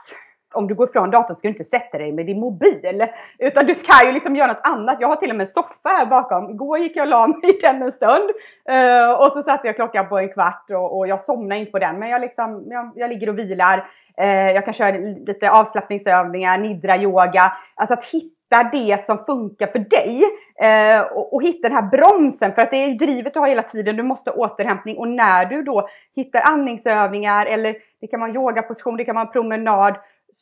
Om 0.54 0.66
du 0.66 0.74
går 0.74 0.88
ifrån 0.88 1.10
datorn 1.10 1.36
ska 1.36 1.48
du 1.48 1.52
inte 1.52 1.64
sätta 1.64 1.98
dig 1.98 2.12
med 2.12 2.26
din 2.26 2.40
mobil, 2.40 3.06
utan 3.38 3.66
du 3.66 3.74
ska 3.74 4.06
ju 4.06 4.12
liksom 4.12 4.36
göra 4.36 4.46
något 4.46 4.60
annat. 4.62 4.96
Jag 5.00 5.08
har 5.08 5.16
till 5.16 5.30
och 5.30 5.36
med 5.36 5.44
en 5.44 5.52
soffa 5.52 5.88
här 5.88 6.06
bakom. 6.06 6.50
Igår 6.50 6.78
gick 6.78 6.96
jag 6.96 7.02
och 7.02 7.08
la 7.08 7.26
mig 7.26 7.50
i 7.50 7.60
den 7.60 7.82
en 7.82 7.92
stund 7.92 8.30
Uh, 8.70 9.10
och 9.10 9.32
så 9.32 9.42
satte 9.42 9.66
jag 9.66 9.76
klockan 9.76 10.08
på 10.08 10.18
en 10.18 10.28
kvart 10.28 10.70
och, 10.70 10.98
och 10.98 11.08
jag 11.08 11.24
somnade 11.24 11.60
inte 11.60 11.72
på 11.72 11.78
den, 11.78 11.98
men 11.98 12.08
jag, 12.08 12.20
liksom, 12.20 12.64
jag, 12.70 12.90
jag 12.94 13.10
ligger 13.10 13.28
och 13.28 13.38
vilar. 13.38 13.90
Uh, 14.20 14.26
jag 14.26 14.64
kan 14.64 14.74
köra 14.74 14.96
lite 15.26 15.50
avslappningsövningar, 15.50 16.58
nidra 16.58 16.96
yoga. 16.96 17.52
Alltså 17.74 17.94
att 17.94 18.04
hitta 18.04 18.70
det 18.72 19.04
som 19.04 19.24
funkar 19.24 19.66
för 19.66 19.78
dig 19.78 20.22
Uh, 20.62 21.00
och, 21.00 21.34
och 21.34 21.42
hitta 21.42 21.68
den 21.68 21.76
här 21.76 21.90
bromsen. 21.90 22.52
För 22.54 22.62
att 22.62 22.70
det 22.70 22.76
är 22.76 22.94
drivet 22.94 23.34
du 23.34 23.40
har 23.40 23.48
hela 23.48 23.62
tiden. 23.62 23.96
Du 23.96 24.02
måste 24.02 24.30
ha 24.30 24.36
återhämtning 24.36 24.98
och 24.98 25.08
när 25.08 25.44
du 25.44 25.62
då 25.62 25.88
hittar 26.16 26.52
andningsövningar 26.52 27.46
eller 27.46 27.76
det 28.00 28.06
kan 28.06 28.20
vara 28.20 28.30
yogaposition, 28.30 28.96
det 28.96 29.04
kan 29.04 29.14
vara 29.14 29.26
en 29.26 29.32
promenad 29.32 29.96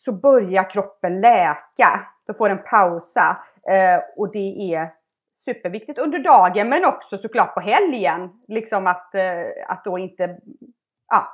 så 0.06 0.12
börjar 0.12 0.70
kroppen 0.70 1.20
läka. 1.20 2.06
Då 2.26 2.34
får 2.34 2.48
den 2.48 2.62
pausa 2.70 3.36
eh, 3.70 4.00
och 4.16 4.32
det 4.32 4.74
är 4.74 4.90
superviktigt 5.44 5.98
under 5.98 6.18
dagen 6.18 6.68
men 6.68 6.84
också 6.84 7.18
såklart 7.18 7.54
på 7.54 7.60
helgen. 7.60 8.30
Liksom 8.48 8.86
att, 8.86 9.14
eh, 9.14 9.22
att 9.68 9.84
då 9.84 9.98
inte, 9.98 10.36
ja. 11.10 11.32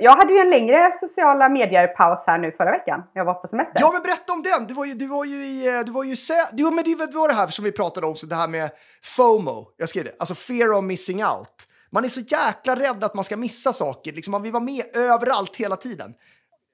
Jag- 0.00 0.12
hade 0.16 0.32
ju 0.32 0.38
en 0.38 0.50
längre 0.50 0.92
sociala 1.00 1.48
medier-paus 1.48 2.24
här 2.26 2.38
nu 2.38 2.52
förra 2.52 2.70
veckan. 2.70 3.02
Jag 3.12 3.24
var 3.24 3.34
på 3.34 3.48
semester. 3.48 3.76
Ja, 3.80 3.90
men 3.92 4.02
berätta 4.02 4.32
om 4.32 4.42
den. 4.42 4.66
Du 4.66 4.74
var 4.74 4.84
ju, 4.84 4.92
du 4.94 5.06
var 5.06 5.24
ju 5.24 5.36
i... 5.46 5.78
Eh, 5.78 5.84
du 5.84 5.92
var 5.92 6.04
ju 6.04 6.14
sä- 6.14 6.48
jo, 6.52 6.70
men 6.70 6.84
det 6.84 6.94
var 7.14 7.28
det 7.28 7.34
här 7.34 7.46
som 7.46 7.64
vi 7.64 7.72
pratade 7.72 8.06
om, 8.06 8.14
så 8.16 8.26
det 8.26 8.34
här 8.34 8.48
med 8.48 8.70
FOMO. 9.16 9.72
Jag 9.76 9.88
skrev 9.88 10.04
det. 10.04 10.12
Alltså 10.18 10.34
fear 10.34 10.78
of 10.78 10.84
missing 10.84 11.24
out. 11.24 11.56
Man 11.90 12.04
är 12.04 12.08
så 12.08 12.20
jäkla 12.20 12.76
rädd 12.76 13.04
att 13.04 13.14
man 13.14 13.24
ska 13.24 13.36
missa 13.36 13.72
saker. 13.72 14.12
Liksom, 14.12 14.32
man 14.32 14.42
vill 14.42 14.52
vara 14.52 14.62
med 14.64 14.84
överallt 14.96 15.56
hela 15.56 15.76
tiden. 15.76 16.14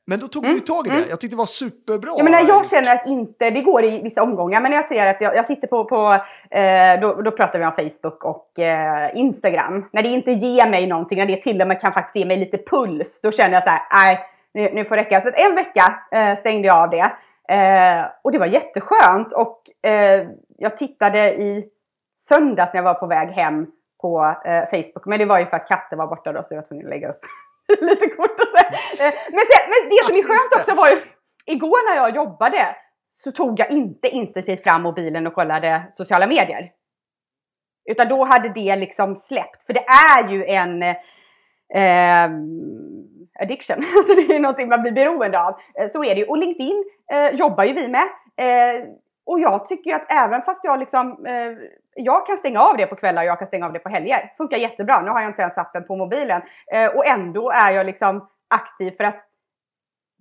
Men 0.06 0.18
då 0.20 0.26
tog 0.28 0.42
du 0.42 0.52
ju 0.52 0.60
tag 0.60 0.86
i 0.86 0.90
det. 0.90 0.96
Jag 1.10 1.20
tyckte 1.20 1.36
det 1.36 1.38
var 1.38 1.46
superbra. 1.46 2.10
Mm, 2.10 2.16
Jag 2.18 2.24
menar, 2.24 2.48
jag 2.48 2.70
känner 2.70 2.94
att 2.94 3.06
inte, 3.06 3.50
det 3.50 3.60
går 3.62 3.84
i 3.84 4.02
vissa 4.02 4.22
omgångar, 4.22 4.60
men 4.60 4.70
när 4.70 4.78
jag 4.78 4.86
ser 4.86 5.06
att 5.06 5.20
jag, 5.20 5.36
jag 5.36 5.46
sitter 5.46 5.66
på, 5.68 5.84
på 5.84 6.12
eh, 6.50 7.00
då, 7.00 7.22
då 7.22 7.30
pratar 7.30 7.58
vi 7.58 7.64
om 7.64 7.72
Facebook 7.72 8.24
och 8.24 8.58
eh, 8.58 9.10
Instagram. 9.16 9.84
När 9.92 10.02
det 10.02 10.08
inte 10.08 10.32
ger 10.32 10.70
mig 10.70 10.86
någonting, 10.86 11.18
när 11.18 11.26
det 11.26 11.42
till 11.42 11.60
och 11.62 11.68
med 11.68 11.80
kan 11.80 11.92
faktiskt 11.92 12.16
ge 12.16 12.24
mig 12.24 12.36
lite 12.36 12.58
puls, 12.58 13.20
då 13.20 13.32
känner 13.32 13.54
jag 13.54 13.62
så 13.64 13.70
här, 13.70 13.82
nej, 13.92 14.18
nu, 14.54 14.70
nu 14.74 14.84
får 14.84 14.96
det 14.96 15.02
räcka. 15.02 15.20
Så 15.20 15.30
en 15.34 15.54
vecka 15.54 15.98
eh, 16.12 16.38
stängde 16.38 16.68
jag 16.68 16.76
av 16.76 16.90
det. 16.90 17.10
Eh, 17.54 18.04
och 18.22 18.32
det 18.32 18.38
var 18.38 18.46
jätteskönt. 18.46 19.32
Och 19.32 19.88
eh, 19.90 20.26
jag 20.58 20.78
tittade 20.78 21.34
i 21.34 21.64
söndags 22.28 22.72
när 22.74 22.78
jag 22.78 22.84
var 22.84 22.94
på 22.94 23.06
väg 23.06 23.28
hem 23.28 23.66
på 24.00 24.34
eh, 24.44 24.64
Facebook, 24.70 25.06
men 25.06 25.18
det 25.18 25.24
var 25.24 25.38
ju 25.38 25.46
för 25.46 25.56
att 25.56 25.68
katten 25.68 25.98
var 25.98 26.06
borta 26.06 26.32
då, 26.32 26.40
så 26.42 26.46
jag 26.50 26.56
var 26.56 26.68
tvungen 26.68 26.86
att 26.86 26.90
lägga 26.90 27.08
upp 27.08 27.20
lite 27.80 28.08
kort 28.08 28.40
och 28.40 28.48
så. 28.48 28.64
Eh, 29.04 29.12
men, 29.30 29.44
sen, 29.50 29.62
men 29.72 29.90
det 29.90 30.04
som 30.06 30.16
är 30.16 30.22
skönt 30.22 30.60
också 30.60 30.74
var 30.74 30.88
ju, 30.88 30.96
igår 31.46 31.90
när 31.90 31.96
jag 32.02 32.16
jobbade 32.16 32.76
så 33.12 33.32
tog 33.32 33.60
jag 33.60 33.70
inte 33.70 34.08
instinktivt 34.08 34.62
fram 34.62 34.82
mobilen 34.82 35.26
och 35.26 35.34
kollade 35.34 35.82
sociala 35.92 36.26
medier. 36.26 36.70
Utan 37.90 38.08
då 38.08 38.24
hade 38.24 38.48
det 38.48 38.76
liksom 38.76 39.16
släppt. 39.16 39.66
För 39.66 39.72
det 39.72 39.84
är 39.84 40.28
ju 40.28 40.44
en 40.44 40.82
eh, 40.82 42.30
addiction. 43.40 43.84
Alltså 43.96 44.14
det 44.14 44.34
är 44.34 44.38
någonting 44.40 44.68
man 44.68 44.82
blir 44.82 44.92
beroende 44.92 45.40
av. 45.42 45.58
Eh, 45.80 45.88
Så 45.88 46.04
är 46.04 46.14
det 46.14 46.20
ju. 46.20 46.26
Och 46.26 46.38
LinkedIn 46.38 46.84
eh, 47.12 47.30
jobbar 47.30 47.64
ju 47.64 47.72
vi 47.72 47.88
med. 47.88 48.08
Eh, 48.36 48.84
och 49.26 49.40
jag 49.40 49.68
tycker 49.68 49.90
ju 49.90 49.96
att 49.96 50.12
även 50.12 50.42
fast 50.42 50.64
jag 50.64 50.78
liksom, 50.78 51.26
eh, 51.26 51.52
jag 51.94 52.26
kan 52.26 52.38
stänga 52.38 52.60
av 52.60 52.76
det 52.76 52.86
på 52.86 52.96
kvällar 52.96 53.22
och 53.22 53.28
jag 53.28 53.38
kan 53.38 53.48
stänga 53.48 53.66
av 53.66 53.72
det 53.72 53.78
på 53.78 53.88
helger. 53.88 54.32
Funkar 54.36 54.56
jättebra. 54.56 55.00
Nu 55.00 55.10
har 55.10 55.20
jag 55.20 55.30
inte 55.30 55.42
ens 55.42 55.58
appen 55.58 55.86
på 55.86 55.96
mobilen. 55.96 56.42
Eh, 56.72 56.86
och 56.86 57.06
ändå 57.06 57.50
är 57.50 57.70
jag 57.70 57.86
liksom 57.86 58.28
aktiv 58.48 58.96
för 58.96 59.04
att 59.04 59.28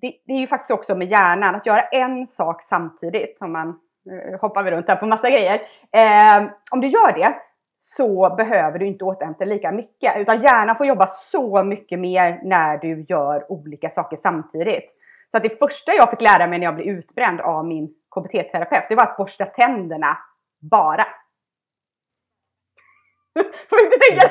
det, 0.01 0.13
det 0.27 0.33
är 0.33 0.39
ju 0.39 0.47
faktiskt 0.47 0.71
också 0.71 0.95
med 0.95 1.07
hjärnan, 1.07 1.55
att 1.55 1.65
göra 1.65 1.81
en 1.81 2.27
sak 2.27 2.63
samtidigt, 2.63 3.37
om 3.39 3.51
man 3.51 3.79
eh, 4.11 4.39
hoppar 4.39 4.63
vi 4.63 4.71
runt 4.71 4.87
här 4.87 4.95
på 4.95 5.05
massa 5.05 5.29
grejer. 5.29 5.61
Eh, 5.91 6.43
om 6.71 6.81
du 6.81 6.87
gör 6.87 7.13
det 7.13 7.35
så 7.79 8.35
behöver 8.35 8.79
du 8.79 8.87
inte 8.87 9.03
återhämta 9.03 9.45
lika 9.45 9.71
mycket, 9.71 10.17
utan 10.17 10.41
hjärnan 10.41 10.75
får 10.75 10.85
jobba 10.85 11.07
så 11.07 11.63
mycket 11.63 11.99
mer 11.99 12.39
när 12.43 12.77
du 12.77 13.05
gör 13.09 13.51
olika 13.51 13.89
saker 13.89 14.17
samtidigt. 14.21 14.89
Så 15.31 15.37
att 15.37 15.43
det 15.43 15.59
första 15.59 15.93
jag 15.93 16.09
fick 16.09 16.21
lära 16.21 16.47
mig 16.47 16.59
när 16.59 16.65
jag 16.65 16.75
blev 16.75 16.87
utbränd 16.87 17.41
av 17.41 17.65
min 17.65 17.93
KBT-terapeut, 18.13 18.85
det 18.89 18.95
var 18.95 19.03
att 19.03 19.17
borsta 19.17 19.45
tänderna 19.45 20.17
bara. 20.71 21.05
Får 23.69 23.77
vi 23.79 23.85
inte 23.85 23.97
tänka? 24.09 24.27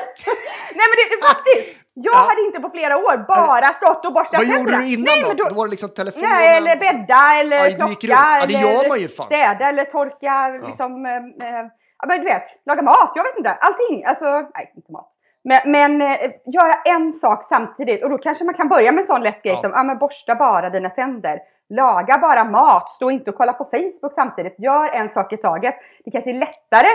Nej 0.77 0.85
men 0.89 0.95
det 0.99 1.03
är 1.15 1.21
faktiskt, 1.33 1.77
jag 1.93 2.13
Ja. 2.15 2.17
hade 2.29 2.41
inte 2.41 2.59
på 2.59 2.69
flera 2.69 2.97
år 2.97 3.17
bara 3.27 3.67
stått 3.67 4.05
och 4.05 4.13
borstat 4.13 4.39
Vad 4.39 4.47
tänderna. 4.47 4.59
gjorde 4.71 4.77
du 4.77 4.93
innan 4.93 5.03
Nej, 5.05 5.21
då? 5.21 5.27
men 5.27 5.37
då? 5.37 5.55
var 5.55 5.65
det 5.67 5.71
liksom 5.71 5.89
telefonen? 5.89 6.29
Nej, 6.29 6.57
eller 6.57 6.75
bädda 6.85 7.21
eller 7.39 7.57
Ja, 7.57 7.67
gick 7.67 7.77
knocka. 7.77 8.07
Ja, 8.39 8.45
det 8.47 8.53
gör 8.53 8.69
eller 8.79 8.89
man 8.89 8.99
ju 8.99 9.07
fan. 9.07 9.25
städa 9.25 9.65
eller 9.69 9.85
torka. 9.85 10.47
Liksom, 10.67 11.05
eh, 11.05 11.15
eh, 11.47 11.65
ja, 11.99 12.03
men 12.07 12.17
du 12.21 12.25
vet, 12.25 12.43
laga 12.65 12.81
mat. 12.81 13.11
Jag 13.15 13.23
vet 13.23 13.37
inte. 13.37 13.51
Allting. 13.51 14.05
Alltså, 14.05 14.25
nej, 14.55 14.73
inte 14.75 14.91
mat. 14.91 15.09
Men, 15.43 15.71
men 15.71 16.01
eh, 16.01 16.31
göra 16.45 16.73
en 16.85 17.13
sak 17.13 17.45
samtidigt. 17.49 18.03
Och 18.03 18.09
då 18.09 18.17
kanske 18.17 18.43
man 18.43 18.53
kan 18.53 18.67
börja 18.69 18.91
med 18.91 19.01
en 19.01 19.07
sån 19.07 19.23
lätt 19.23 19.43
grej 19.43 19.53
Ja. 19.53 19.61
som 19.61 19.71
ja, 19.71 19.83
men 19.83 19.97
borsta 19.97 20.35
bara 20.35 20.69
dina 20.69 20.89
tänder. 20.89 21.39
Laga 21.73 22.17
bara 22.17 22.43
mat. 22.43 22.89
Stå 22.89 23.11
inte 23.11 23.29
och 23.29 23.37
kolla 23.37 23.53
på 23.53 23.65
Facebook 23.65 24.13
samtidigt. 24.15 24.55
Gör 24.57 24.89
en 24.89 25.09
sak 25.09 25.33
i 25.33 25.37
taget. 25.37 25.75
Det 26.05 26.11
kanske 26.11 26.31
är 26.31 26.39
lättare 26.39 26.87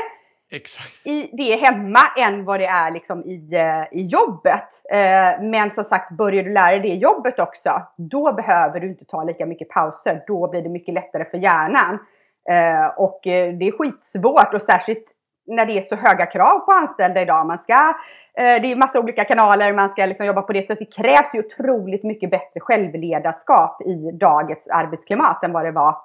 Exakt. 0.51 1.07
i 1.07 1.31
det 1.33 1.57
hemma 1.57 1.99
än 2.19 2.45
vad 2.45 2.61
det 2.61 2.67
är 2.67 2.91
liksom 2.91 3.25
i, 3.25 3.55
eh, 3.55 3.99
i 3.99 4.03
jobbet. 4.07 4.69
Eh, 4.91 5.43
men 5.43 5.75
som 5.75 5.85
sagt, 5.85 6.13
börjar 6.13 6.43
du 6.43 6.53
lära 6.53 6.71
dig 6.71 6.81
det 6.81 6.95
jobbet 6.95 7.39
också, 7.39 7.83
då 7.97 8.33
behöver 8.33 8.81
du 8.81 8.89
inte 8.89 9.05
ta 9.05 9.25
lika 9.25 9.47
mycket 9.47 9.69
pauser. 9.69 10.25
Då 10.27 10.49
blir 10.49 10.63
det 10.63 10.69
mycket 10.69 10.95
lättare 10.95 11.25
för 11.25 11.39
hjärnan. 11.39 11.99
Eh, 12.49 12.87
och 12.97 13.21
det 13.23 13.69
är 13.69 13.79
skitsvårt 13.79 14.55
och 14.55 14.63
särskilt 14.63 15.07
när 15.49 15.67
det 15.67 15.79
är 15.79 15.85
så 15.85 15.97
höga 15.97 16.27
krav 16.27 16.59
på 16.59 16.73
anställda 16.73 17.23
idag. 17.23 17.47
Man 17.47 17.59
ska, 17.59 17.75
eh, 18.39 18.63
det 18.63 18.73
är 18.73 18.77
massa 18.77 19.01
olika 19.01 19.25
kanaler, 19.25 19.73
man 19.73 19.91
ska 19.91 20.07
liksom 20.07 20.27
jobba 20.27 20.43
på 20.43 20.53
det. 20.53 20.67
Så 20.67 20.75
det 20.75 20.85
krävs 20.85 21.35
ju 21.35 21.41
otroligt 21.41 22.03
mycket 22.03 22.31
bättre 22.31 22.61
självledarskap 22.61 23.83
i 23.83 24.11
dagens 24.13 24.69
arbetsklimat 24.71 25.45
än 25.45 25.53
vad 25.53 25.65
det 25.65 25.73
var 25.73 25.97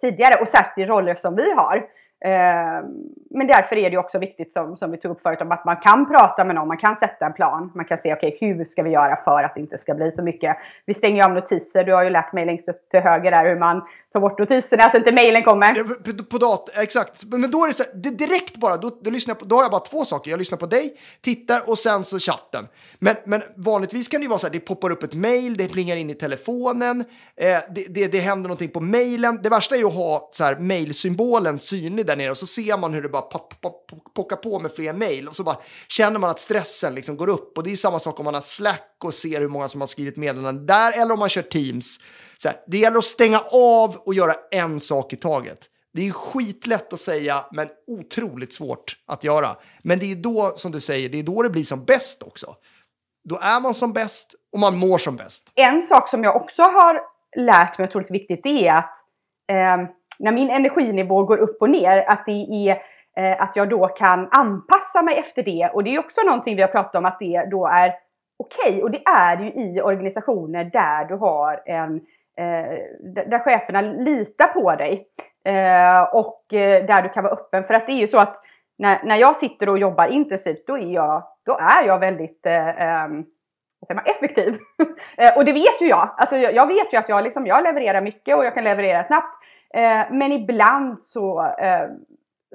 tidigare. 0.00 0.40
Och 0.40 0.48
särskilt 0.48 0.88
i 0.88 0.90
roller 0.90 1.14
som 1.14 1.36
vi 1.36 1.52
har. 1.52 1.86
Ehm, 2.24 2.84
men 3.30 3.46
därför 3.46 3.76
är 3.76 3.90
det 3.90 3.98
också 3.98 4.18
viktigt 4.18 4.52
som, 4.52 4.76
som 4.76 4.90
vi 4.90 4.98
tog 4.98 5.10
upp 5.10 5.22
förut 5.22 5.40
om 5.40 5.52
att 5.52 5.64
man 5.64 5.76
kan 5.76 6.08
prata 6.08 6.44
med 6.44 6.54
någon, 6.54 6.68
man 6.68 6.76
kan 6.76 6.96
sätta 6.96 7.26
en 7.26 7.32
plan. 7.32 7.72
Man 7.74 7.84
kan 7.84 7.98
se 7.98 8.14
okej 8.14 8.38
hur 8.40 8.64
ska 8.64 8.82
vi 8.82 8.90
göra 8.90 9.16
för 9.24 9.42
att 9.42 9.54
det 9.54 9.60
inte 9.60 9.78
ska 9.78 9.94
bli 9.94 10.12
så 10.12 10.22
mycket. 10.22 10.56
Vi 10.86 10.94
stänger 10.94 11.16
ju 11.16 11.22
av 11.22 11.32
notiser, 11.32 11.84
du 11.84 11.92
har 11.92 12.02
ju 12.02 12.10
lärt 12.10 12.32
mig 12.32 12.46
längst 12.46 12.68
upp 12.68 12.90
till 12.90 13.00
höger 13.00 13.30
där 13.30 13.44
hur 13.44 13.58
man 13.58 13.82
tar 14.12 14.20
bort 14.20 14.38
notiserna 14.38 14.90
så 14.90 14.96
inte 14.96 15.12
mejlen 15.12 15.42
kommer. 15.44 15.76
Ja, 15.76 15.84
På, 15.84 16.24
på 16.24 16.38
dat 16.38 16.70
exakt. 16.76 17.24
Men 17.24 17.50
då 17.50 17.64
är 17.64 17.68
det 17.68 17.74
så 17.74 17.82
här, 17.82 17.92
det 17.94 18.10
direkt 18.10 18.56
bara, 18.56 18.76
då, 18.76 18.90
då, 19.02 19.10
lyssnar 19.10 19.32
jag 19.32 19.38
på, 19.38 19.44
då 19.44 19.56
har 19.56 19.62
jag 19.62 19.70
bara 19.70 19.80
två 19.80 20.04
saker. 20.04 20.30
Jag 20.30 20.38
lyssnar 20.38 20.58
på 20.58 20.66
dig, 20.66 20.96
tittar 21.20 21.70
och 21.70 21.78
sen 21.78 22.04
så 22.04 22.18
chatten. 22.18 22.66
Men, 22.98 23.16
men 23.24 23.42
vanligtvis 23.56 24.08
kan 24.08 24.20
det 24.20 24.22
ju 24.22 24.28
vara 24.28 24.38
så 24.38 24.46
här, 24.46 24.52
det 24.52 24.60
poppar 24.60 24.90
upp 24.90 25.02
ett 25.02 25.14
mejl, 25.14 25.56
det 25.56 25.72
plingar 25.72 25.96
in 25.96 26.10
i 26.10 26.14
telefonen, 26.14 27.04
eh, 27.36 27.58
det, 27.74 27.86
det, 27.88 28.06
det 28.06 28.18
händer 28.18 28.48
någonting 28.48 28.68
på 28.68 28.80
mejlen. 28.80 29.40
Det 29.42 29.48
värsta 29.48 29.74
är 29.74 29.78
ju 29.78 29.86
att 29.86 29.94
ha 29.94 30.28
så 30.32 30.44
här 30.44 30.56
mejlsymbolen 30.56 31.58
synlig 31.58 32.06
där 32.08 32.16
nere 32.16 32.30
och 32.30 32.38
så 32.38 32.46
ser 32.46 32.76
man 32.76 32.94
hur 32.94 33.02
det 33.02 33.08
bara 33.08 33.22
pop, 33.22 33.60
pop, 33.60 34.14
pockar 34.14 34.36
på 34.36 34.58
med 34.58 34.72
fler 34.72 34.92
mejl 34.92 35.28
och 35.28 35.36
så 35.36 35.44
bara 35.44 35.56
känner 35.88 36.18
man 36.18 36.30
att 36.30 36.40
stressen 36.40 36.94
liksom 36.94 37.16
går 37.16 37.28
upp. 37.28 37.58
Och 37.58 37.64
det 37.64 37.72
är 37.72 37.76
samma 37.76 37.98
sak 37.98 38.18
om 38.18 38.24
man 38.24 38.34
har 38.34 38.40
Slack 38.40 38.96
och 39.04 39.14
ser 39.14 39.40
hur 39.40 39.48
många 39.48 39.68
som 39.68 39.80
har 39.80 39.88
skrivit 39.88 40.16
meddelanden 40.16 40.66
där 40.66 41.02
eller 41.02 41.12
om 41.12 41.18
man 41.18 41.28
kör 41.28 41.42
Teams. 41.42 42.00
Så 42.38 42.48
här, 42.48 42.56
det 42.66 42.78
gäller 42.78 42.98
att 42.98 43.04
stänga 43.04 43.40
av 43.52 43.96
och 43.96 44.14
göra 44.14 44.34
en 44.50 44.80
sak 44.80 45.12
i 45.12 45.16
taget. 45.16 45.58
Det 45.92 46.06
är 46.06 46.10
skitlätt 46.10 46.92
att 46.92 47.00
säga, 47.00 47.44
men 47.52 47.68
otroligt 47.86 48.54
svårt 48.54 48.96
att 49.06 49.24
göra. 49.24 49.48
Men 49.82 49.98
det 49.98 50.12
är 50.12 50.16
då, 50.16 50.52
som 50.56 50.72
du 50.72 50.80
säger, 50.80 51.08
det 51.08 51.18
är 51.18 51.22
då 51.22 51.42
det 51.42 51.50
blir 51.50 51.64
som 51.64 51.84
bäst 51.84 52.22
också. 52.22 52.54
Då 53.28 53.38
är 53.42 53.60
man 53.60 53.74
som 53.74 53.92
bäst 53.92 54.34
och 54.52 54.60
man 54.60 54.76
mår 54.78 54.98
som 54.98 55.16
bäst. 55.16 55.52
En 55.54 55.82
sak 55.82 56.10
som 56.10 56.24
jag 56.24 56.36
också 56.36 56.62
har 56.62 57.00
lärt 57.36 57.78
mig 57.78 57.88
otroligt 57.88 58.08
tror 58.08 58.16
är 58.16 58.20
viktigt 58.20 58.42
det 58.42 58.68
är 58.68 58.78
att 58.78 58.90
eh, 59.52 59.90
när 60.18 60.32
min 60.32 60.50
energinivå 60.50 61.22
går 61.22 61.38
upp 61.38 61.62
och 61.62 61.70
ner, 61.70 62.04
att 62.08 62.26
det 62.26 62.68
är 62.70 62.82
eh, 63.16 63.42
att 63.42 63.56
jag 63.56 63.68
då 63.68 63.88
kan 63.88 64.28
anpassa 64.30 65.02
mig 65.02 65.18
efter 65.18 65.42
det. 65.42 65.70
Och 65.74 65.84
det 65.84 65.94
är 65.94 65.98
också 65.98 66.20
någonting 66.20 66.56
vi 66.56 66.62
har 66.62 66.68
pratat 66.68 66.94
om 66.94 67.04
att 67.04 67.18
det 67.18 67.48
då 67.50 67.66
är 67.66 67.94
okej. 68.38 68.68
Okay. 68.68 68.82
Och 68.82 68.90
det 68.90 69.02
är 69.18 69.36
ju 69.40 69.52
i 69.52 69.80
organisationer 69.80 70.64
där 70.64 71.04
du 71.04 71.14
har 71.14 71.62
en 71.66 71.96
eh, 72.38 72.78
där 73.26 73.38
cheferna 73.38 73.80
litar 73.80 74.46
på 74.46 74.74
dig. 74.74 75.06
Eh, 75.44 76.02
och 76.02 76.54
eh, 76.54 76.84
där 76.84 77.02
du 77.02 77.08
kan 77.08 77.24
vara 77.24 77.32
öppen. 77.32 77.64
För 77.64 77.74
att 77.74 77.86
det 77.86 77.92
är 77.92 78.00
ju 78.00 78.06
så 78.06 78.18
att 78.18 78.42
när, 78.78 79.02
när 79.04 79.16
jag 79.16 79.36
sitter 79.36 79.68
och 79.68 79.78
jobbar 79.78 80.06
intensivt 80.06 80.66
då 80.66 80.78
är 80.78 80.92
jag, 80.92 81.22
då 81.46 81.58
är 81.58 81.86
jag 81.86 81.98
väldigt 81.98 82.46
eh, 82.46 82.82
ehm, 82.82 83.24
man, 83.94 84.04
effektiv. 84.04 84.58
Eh, 85.16 85.36
och 85.36 85.44
det 85.44 85.52
vet 85.52 85.80
ju 85.80 85.86
jag. 85.86 86.14
Alltså 86.16 86.36
jag, 86.36 86.54
jag, 86.54 86.66
vet 86.66 86.92
ju 86.92 86.96
att 86.96 87.08
jag, 87.08 87.24
liksom, 87.24 87.46
jag 87.46 87.64
levererar 87.64 88.00
mycket 88.00 88.36
och 88.36 88.44
jag 88.44 88.54
kan 88.54 88.64
leverera 88.64 89.04
snabbt. 89.04 89.37
Eh, 89.74 90.06
men 90.10 90.32
ibland 90.32 91.02
så, 91.02 91.46
eh, 91.58 91.88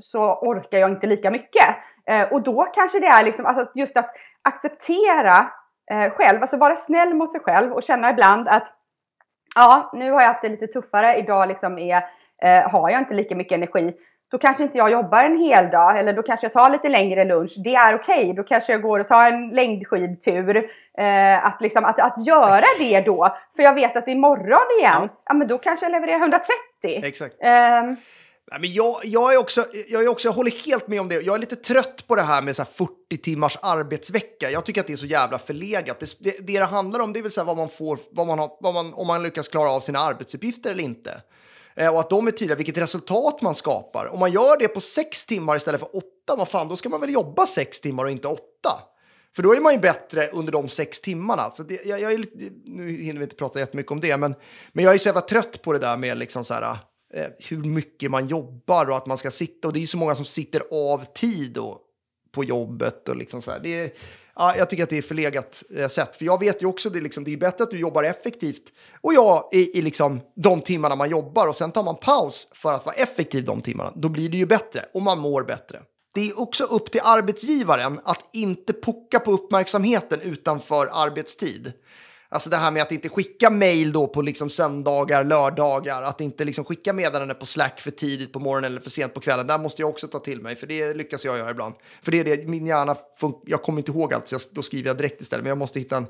så 0.02 0.36
orkar 0.42 0.78
jag 0.78 0.92
inte 0.92 1.08
lika 1.08 1.32
mycket. 1.32 1.76
Eh, 2.06 2.34
och 2.34 2.42
då 2.42 2.64
kanske 2.64 3.00
det 3.00 3.08
är 3.08 3.24
liksom, 3.24 3.46
alltså 3.46 3.72
just 3.76 3.98
att 3.98 4.16
acceptera 4.42 5.52
själv, 6.18 6.42
alltså 6.42 6.58
vara 6.58 6.76
snäll 6.76 7.14
mot 7.14 7.32
sig 7.32 7.42
själv 7.42 7.74
och 7.74 7.84
känna 7.84 8.10
ibland 8.10 8.48
att 8.48 8.68
ja, 9.56 9.92
nu 9.94 10.12
har 10.12 10.22
jag 10.22 10.28
haft 10.28 10.42
det 10.42 10.50
lite 10.50 10.68
tuffare, 10.68 11.16
idag 11.16 11.48
liksom 11.48 11.80
är, 11.80 12.04
har 12.70 12.90
jag 12.90 13.02
inte 13.02 13.14
lika 13.14 13.36
mycket 13.36 13.56
energi 13.56 13.94
då 14.34 14.40
kanske 14.40 14.64
inte 14.64 14.78
jag 14.78 14.92
jobbar 14.92 15.24
en 15.24 15.38
hel 15.38 15.70
dag 15.70 16.00
eller 16.00 16.14
då 16.14 16.24
kanske 16.24 16.46
jag 16.46 16.54
tar 16.54 16.70
lite 16.70 16.90
längre 16.90 17.26
lunch. 17.26 17.54
Det 17.64 17.76
är 17.76 17.96
okej. 17.96 18.24
Okay. 18.24 18.34
Då 18.34 18.44
kanske 18.44 18.72
jag 18.72 18.82
går 18.82 19.00
och 19.00 19.08
tar 19.08 19.28
en 19.28 19.50
längdskidtur. 19.50 20.58
Eh, 20.98 21.46
att, 21.46 21.62
liksom, 21.62 21.86
att, 21.86 22.00
att 22.00 22.26
göra 22.28 22.66
det 22.80 23.06
då. 23.06 23.38
För 23.56 23.64
jag 23.64 23.74
vet 23.74 23.96
att 23.96 24.08
imorgon 24.08 24.80
igen, 24.80 25.02
ja. 25.02 25.10
ja 25.26 25.34
men 25.34 25.48
då 25.48 25.58
kanske 25.58 25.86
jag 25.86 25.92
levererar 25.92 26.20
130. 26.20 26.48
Exakt. 26.84 27.36
Eh, 27.42 27.98
Nej, 28.52 28.60
men 28.60 28.74
jag, 28.74 29.00
jag, 29.04 29.34
är 29.34 29.38
också, 29.38 29.66
jag, 29.88 30.04
är 30.04 30.08
också, 30.08 30.28
jag 30.28 30.34
håller 30.34 30.66
helt 30.66 30.88
med 30.88 31.02
om 31.02 31.08
det. 31.08 31.22
Jag 31.22 31.36
är 31.36 31.40
lite 31.40 31.56
trött 31.56 32.08
på 32.08 32.16
det 32.16 32.22
här 32.22 32.42
med 32.42 32.56
så 32.56 32.62
här 32.62 32.70
40 32.70 33.18
timmars 33.18 33.58
arbetsvecka. 33.62 34.52
Jag 34.52 34.66
tycker 34.66 34.82
att 34.82 34.88
det 34.88 34.94
är 34.94 34.98
så 34.98 35.06
jävla 35.06 35.40
förlegat. 35.40 36.00
Det 36.00 36.18
det, 36.20 36.36
det, 36.40 36.54
det 36.54 36.66
handlar 36.66 37.00
om 37.00 37.14
det 37.14 37.20
är 37.20 37.22
väl 37.22 37.32
så 37.32 37.42
här 37.42 37.46
vad 37.46 37.58
man 37.58 37.70
får, 37.70 38.00
vad 38.12 38.28
man 38.28 38.40
har, 38.40 38.52
vad 38.60 38.74
man, 38.74 38.94
om 38.94 39.08
man 39.08 39.24
lyckas 39.24 39.48
klara 39.48 39.70
av 39.70 39.80
sina 39.80 40.00
arbetsuppgifter 40.00 40.72
eller 40.72 40.84
inte. 40.84 41.22
Eh, 41.76 41.94
och 41.94 42.00
att 42.00 42.10
de 42.10 42.28
är 42.28 42.32
tydliga, 42.32 42.56
vilket 42.56 42.78
resultat 42.78 43.42
man 43.42 43.56
skapar. 43.56 44.14
Om 44.14 44.20
man 44.20 44.32
gör 44.32 44.60
det 44.60 44.68
på 44.68 44.82
sex 44.82 45.26
timmar 45.26 45.56
istället 45.56 45.82
för 45.82 45.96
åtta, 45.96 46.36
vad 46.38 46.48
fan, 46.48 46.68
då 46.68 46.76
ska 46.76 46.90
man 46.90 47.02
väl 47.02 47.14
jobba 47.14 47.46
sex 47.46 47.82
timmar 47.82 48.06
och 48.06 48.12
inte 48.12 48.28
åtta. 48.28 48.93
För 49.36 49.44
då 49.44 49.56
är 49.56 49.62
man 49.62 49.74
ju 49.74 49.80
bättre 49.80 50.28
under 50.28 50.52
de 50.52 50.70
sex 50.70 51.00
timmarna. 51.02 51.52
Så 51.52 51.64
det, 51.64 51.86
jag, 51.86 52.02
jag 52.02 52.14
är 52.14 52.18
lite, 52.18 52.38
nu 52.66 52.98
hinner 52.98 53.20
vi 53.20 53.24
inte 53.24 53.36
prata 53.36 53.60
jättemycket 53.60 53.92
om 53.92 54.00
det, 54.00 54.18
men, 54.18 54.36
men 54.72 54.86
jag 54.86 54.94
är 54.94 54.98
så 54.98 55.08
jävla 55.08 55.22
trött 55.22 55.62
på 55.62 55.74
det 55.74 55.80
där 55.80 55.98
med 55.98 56.18
liksom 56.18 56.46
så 56.46 56.54
här, 56.54 56.78
eh, 57.14 57.28
hur 57.50 57.64
mycket 57.64 58.12
man 58.12 58.28
jobbar 58.28 58.90
och 58.90 58.98
att 58.98 59.06
man 59.06 59.18
ska 59.18 59.32
sitta. 59.32 59.68
Och 59.68 59.74
det 59.74 59.80
är 59.80 59.82
ju 59.82 59.88
så 59.88 59.98
många 59.98 60.16
som 60.16 60.26
sitter 60.26 60.62
av 60.72 61.06
tid 61.14 61.58
och, 61.58 61.80
på 62.32 62.44
jobbet 62.44 63.10
och 63.10 63.18
liksom 63.18 63.42
så 63.42 63.52
här. 63.52 63.60
Det 63.64 63.80
är, 63.80 63.92
ja, 64.36 64.56
jag 64.58 64.70
tycker 64.70 64.84
att 64.84 64.90
det 64.90 64.98
är 64.98 65.02
förlegat 65.02 65.64
eh, 65.78 65.88
sätt. 65.88 66.16
För 66.16 66.26
jag 66.26 66.40
vet 66.40 66.62
ju 66.62 66.66
också, 66.66 66.90
det 66.90 67.00
är, 67.00 67.02
liksom, 67.02 67.24
det 67.24 67.34
är 67.34 67.38
bättre 67.38 67.64
att 67.64 67.72
du 67.72 67.80
jobbar 67.80 68.04
effektivt 68.04 68.64
och 69.02 69.14
jag 69.14 69.50
i, 69.52 69.80
i 69.80 69.82
liksom 69.82 70.22
de 70.36 70.62
timmarna 70.62 70.96
man 70.96 71.10
jobbar 71.10 71.48
och 71.48 71.56
sen 71.56 71.72
tar 71.72 71.84
man 71.84 71.96
paus 71.96 72.48
för 72.54 72.74
att 72.74 72.86
vara 72.86 72.96
effektiv 72.96 73.46
de 73.46 73.62
timmarna. 73.62 73.94
Då 73.96 74.10
blir 74.10 74.30
det 74.30 74.38
ju 74.38 74.46
bättre 74.46 74.86
och 74.94 75.02
man 75.02 75.20
mår 75.20 75.44
bättre. 75.44 75.82
Det 76.14 76.30
är 76.30 76.40
också 76.40 76.64
upp 76.64 76.92
till 76.92 77.02
arbetsgivaren 77.04 78.00
att 78.04 78.30
inte 78.34 78.74
pocka 78.74 79.20
på 79.20 79.32
uppmärksamheten 79.32 80.22
utanför 80.22 80.90
arbetstid. 80.92 81.74
Alltså 82.30 82.50
det 82.50 82.58
här 82.58 82.72
med 82.72 82.82
att 82.82 82.92
inte 82.92 83.10
skicka 83.10 83.50
mejl 83.50 83.92
då 83.92 84.08
på 84.08 84.22
liksom 84.22 84.50
söndagar, 84.50 85.24
lördagar, 85.24 86.02
att 86.02 86.22
inte 86.22 86.46
liksom 86.46 86.66
skicka 86.66 86.94
meddelanden 86.94 87.38
på 87.40 87.46
Slack 87.46 87.82
för 87.82 87.92
tidigt 87.92 88.34
på 88.34 88.40
morgonen 88.40 88.72
eller 88.72 88.82
för 88.82 88.90
sent 88.90 89.14
på 89.14 89.20
kvällen. 89.20 89.48
Där 89.48 89.58
måste 89.58 89.82
jag 89.82 89.90
också 89.90 90.08
ta 90.08 90.20
till 90.20 90.42
mig, 90.42 90.56
för 90.56 90.68
det 90.68 90.94
lyckas 90.94 91.26
jag 91.26 91.38
göra 91.38 91.50
ibland. 91.50 91.76
För 92.02 92.12
det 92.12 92.20
är 92.20 92.24
det, 92.24 92.48
min 92.48 92.66
hjärna, 92.66 92.96
jag 93.46 93.64
kommer 93.64 93.80
inte 93.80 93.92
ihåg 93.92 94.14
allt, 94.14 94.28
så 94.28 94.36
jag, 94.36 94.42
då 94.52 94.62
skriver 94.62 94.90
jag 94.90 94.98
direkt 94.98 95.22
istället. 95.22 95.44
Men 95.44 95.50
jag 95.50 95.58
måste 95.58 95.80
hitta 95.80 95.98
en, 95.98 96.08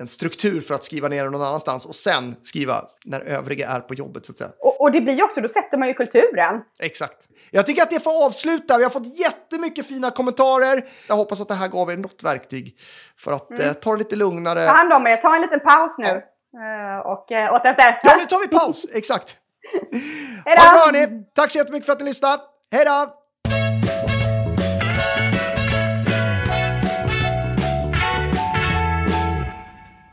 en 0.00 0.08
struktur 0.08 0.60
för 0.60 0.74
att 0.74 0.84
skriva 0.84 1.08
ner 1.08 1.24
det 1.24 1.30
någon 1.30 1.42
annanstans 1.42 1.86
och 1.86 1.94
sen 1.94 2.36
skriva 2.42 2.84
när 3.04 3.20
övriga 3.20 3.68
är 3.68 3.80
på 3.80 3.94
jobbet 3.94 4.26
så 4.26 4.32
att 4.32 4.38
säga. 4.38 4.50
Och, 4.58 4.80
och 4.80 4.92
det 4.92 5.00
blir 5.00 5.14
ju 5.14 5.22
också, 5.22 5.40
då 5.40 5.48
sätter 5.48 5.78
man 5.78 5.88
ju 5.88 5.94
kulturen. 5.94 6.60
Exakt. 6.78 7.28
Jag 7.50 7.66
tycker 7.66 7.82
att 7.82 7.90
det 7.90 8.00
får 8.00 8.26
avsluta. 8.26 8.78
Vi 8.78 8.84
har 8.84 8.90
fått 8.90 9.18
jättemycket 9.18 9.86
fina 9.86 10.10
kommentarer. 10.10 10.84
Jag 11.08 11.16
hoppas 11.16 11.40
att 11.40 11.48
det 11.48 11.54
här 11.54 11.68
gav 11.68 11.90
er 11.90 11.96
något 11.96 12.22
verktyg 12.24 12.76
för 13.18 13.32
att 13.32 13.50
mm. 13.50 13.66
eh, 13.66 13.72
ta 13.72 13.92
det 13.92 13.98
lite 13.98 14.16
lugnare. 14.16 14.66
Ta 14.66 14.72
hand 14.72 14.92
om 14.92 15.06
er, 15.06 15.16
ta 15.16 15.34
en 15.34 15.42
liten 15.42 15.60
paus 15.60 15.98
nu. 15.98 16.06
Ja. 16.06 16.22
Uh, 16.54 16.98
och 16.98 17.30
uh, 17.30 17.54
återhämta 17.54 18.00
Ja, 18.02 18.16
nu 18.18 18.24
tar 18.24 18.40
vi 18.40 18.48
paus. 18.48 18.86
Exakt. 18.94 19.36
Hej 20.44 20.56
då! 20.56 21.24
Tack 21.34 21.50
så 21.50 21.58
jättemycket 21.58 21.86
för 21.86 21.92
att 21.92 22.00
ni 22.00 22.04
lyssnade. 22.04 22.42
Hej 22.72 22.84
då! 22.84 23.19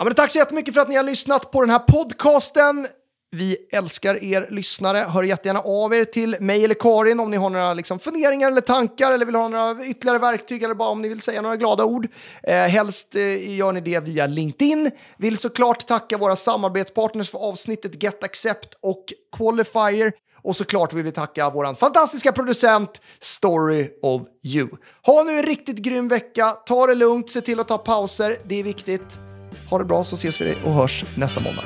Men 0.08 0.16
tack 0.16 0.32
så 0.32 0.38
jättemycket 0.38 0.74
för 0.74 0.82
att 0.82 0.90
ni 0.90 0.96
har 0.96 1.04
lyssnat 1.04 1.52
på 1.52 1.62
den 1.62 1.70
här 1.70 1.80
podcasten. 1.80 2.88
Vi 3.32 3.58
älskar 3.72 4.24
er 4.24 4.48
lyssnare. 4.52 4.98
Hör 4.98 5.24
jättegärna 5.24 5.60
av 5.60 5.94
er 5.94 6.04
till 6.04 6.36
mig 6.40 6.64
eller 6.64 6.76
Karin 6.76 7.20
om 7.20 7.32
ni 7.32 7.38
har 7.38 7.50
några 7.50 7.74
liksom, 7.74 8.00
funderingar 8.00 8.52
eller 8.52 8.62
tankar 8.62 9.12
eller 9.12 9.26
vill 9.26 9.36
ha 9.36 9.48
några 9.48 9.86
ytterligare 9.86 10.20
verktyg 10.20 10.64
eller 10.64 10.76
bara 10.76 10.90
om 10.90 11.02
ni 11.02 11.08
vill 11.08 11.22
säga 11.22 11.42
några 11.42 11.56
glada 11.56 11.86
ord. 11.86 12.08
Eh, 12.44 12.56
helst 12.56 13.16
eh, 13.16 13.56
gör 13.58 13.72
ni 13.72 13.82
det 13.82 14.00
via 14.00 14.28
LinkedIn. 14.28 14.92
Vill 15.18 15.38
såklart 15.38 15.88
tacka 15.88 16.18
våra 16.18 16.36
samarbetspartners 16.36 17.30
för 17.30 17.40
avsnittet 17.40 18.04
Get 18.04 18.24
Accept 18.24 18.78
och 18.82 19.06
Qualifier. 19.38 20.12
Och 20.44 20.56
såklart 20.56 20.94
vill 20.94 21.04
vi 21.04 21.12
tacka 21.12 21.50
vår 21.50 21.74
fantastiska 21.74 22.32
producent 22.32 23.02
Story 23.20 23.90
of 24.02 24.22
You. 24.44 24.68
Ha 25.06 25.24
nu 25.24 25.40
en 25.40 25.46
riktigt 25.46 25.78
grym 25.78 26.08
vecka. 26.08 26.52
Ta 26.52 26.88
det 26.88 26.96
lugnt, 26.96 27.32
se 27.32 27.42
till 27.42 27.60
att 27.60 27.68
ta 27.68 27.78
pauser. 27.78 28.38
Det 28.46 28.60
är 28.60 28.64
viktigt. 28.64 29.27
Ha 29.70 29.78
det 29.78 29.86
bra 29.86 30.04
så 30.04 30.16
ses 30.16 30.42
vi 30.42 30.56
och 30.64 30.74
hörs 30.74 31.04
nästa 31.16 31.40
måndag. 31.40 31.64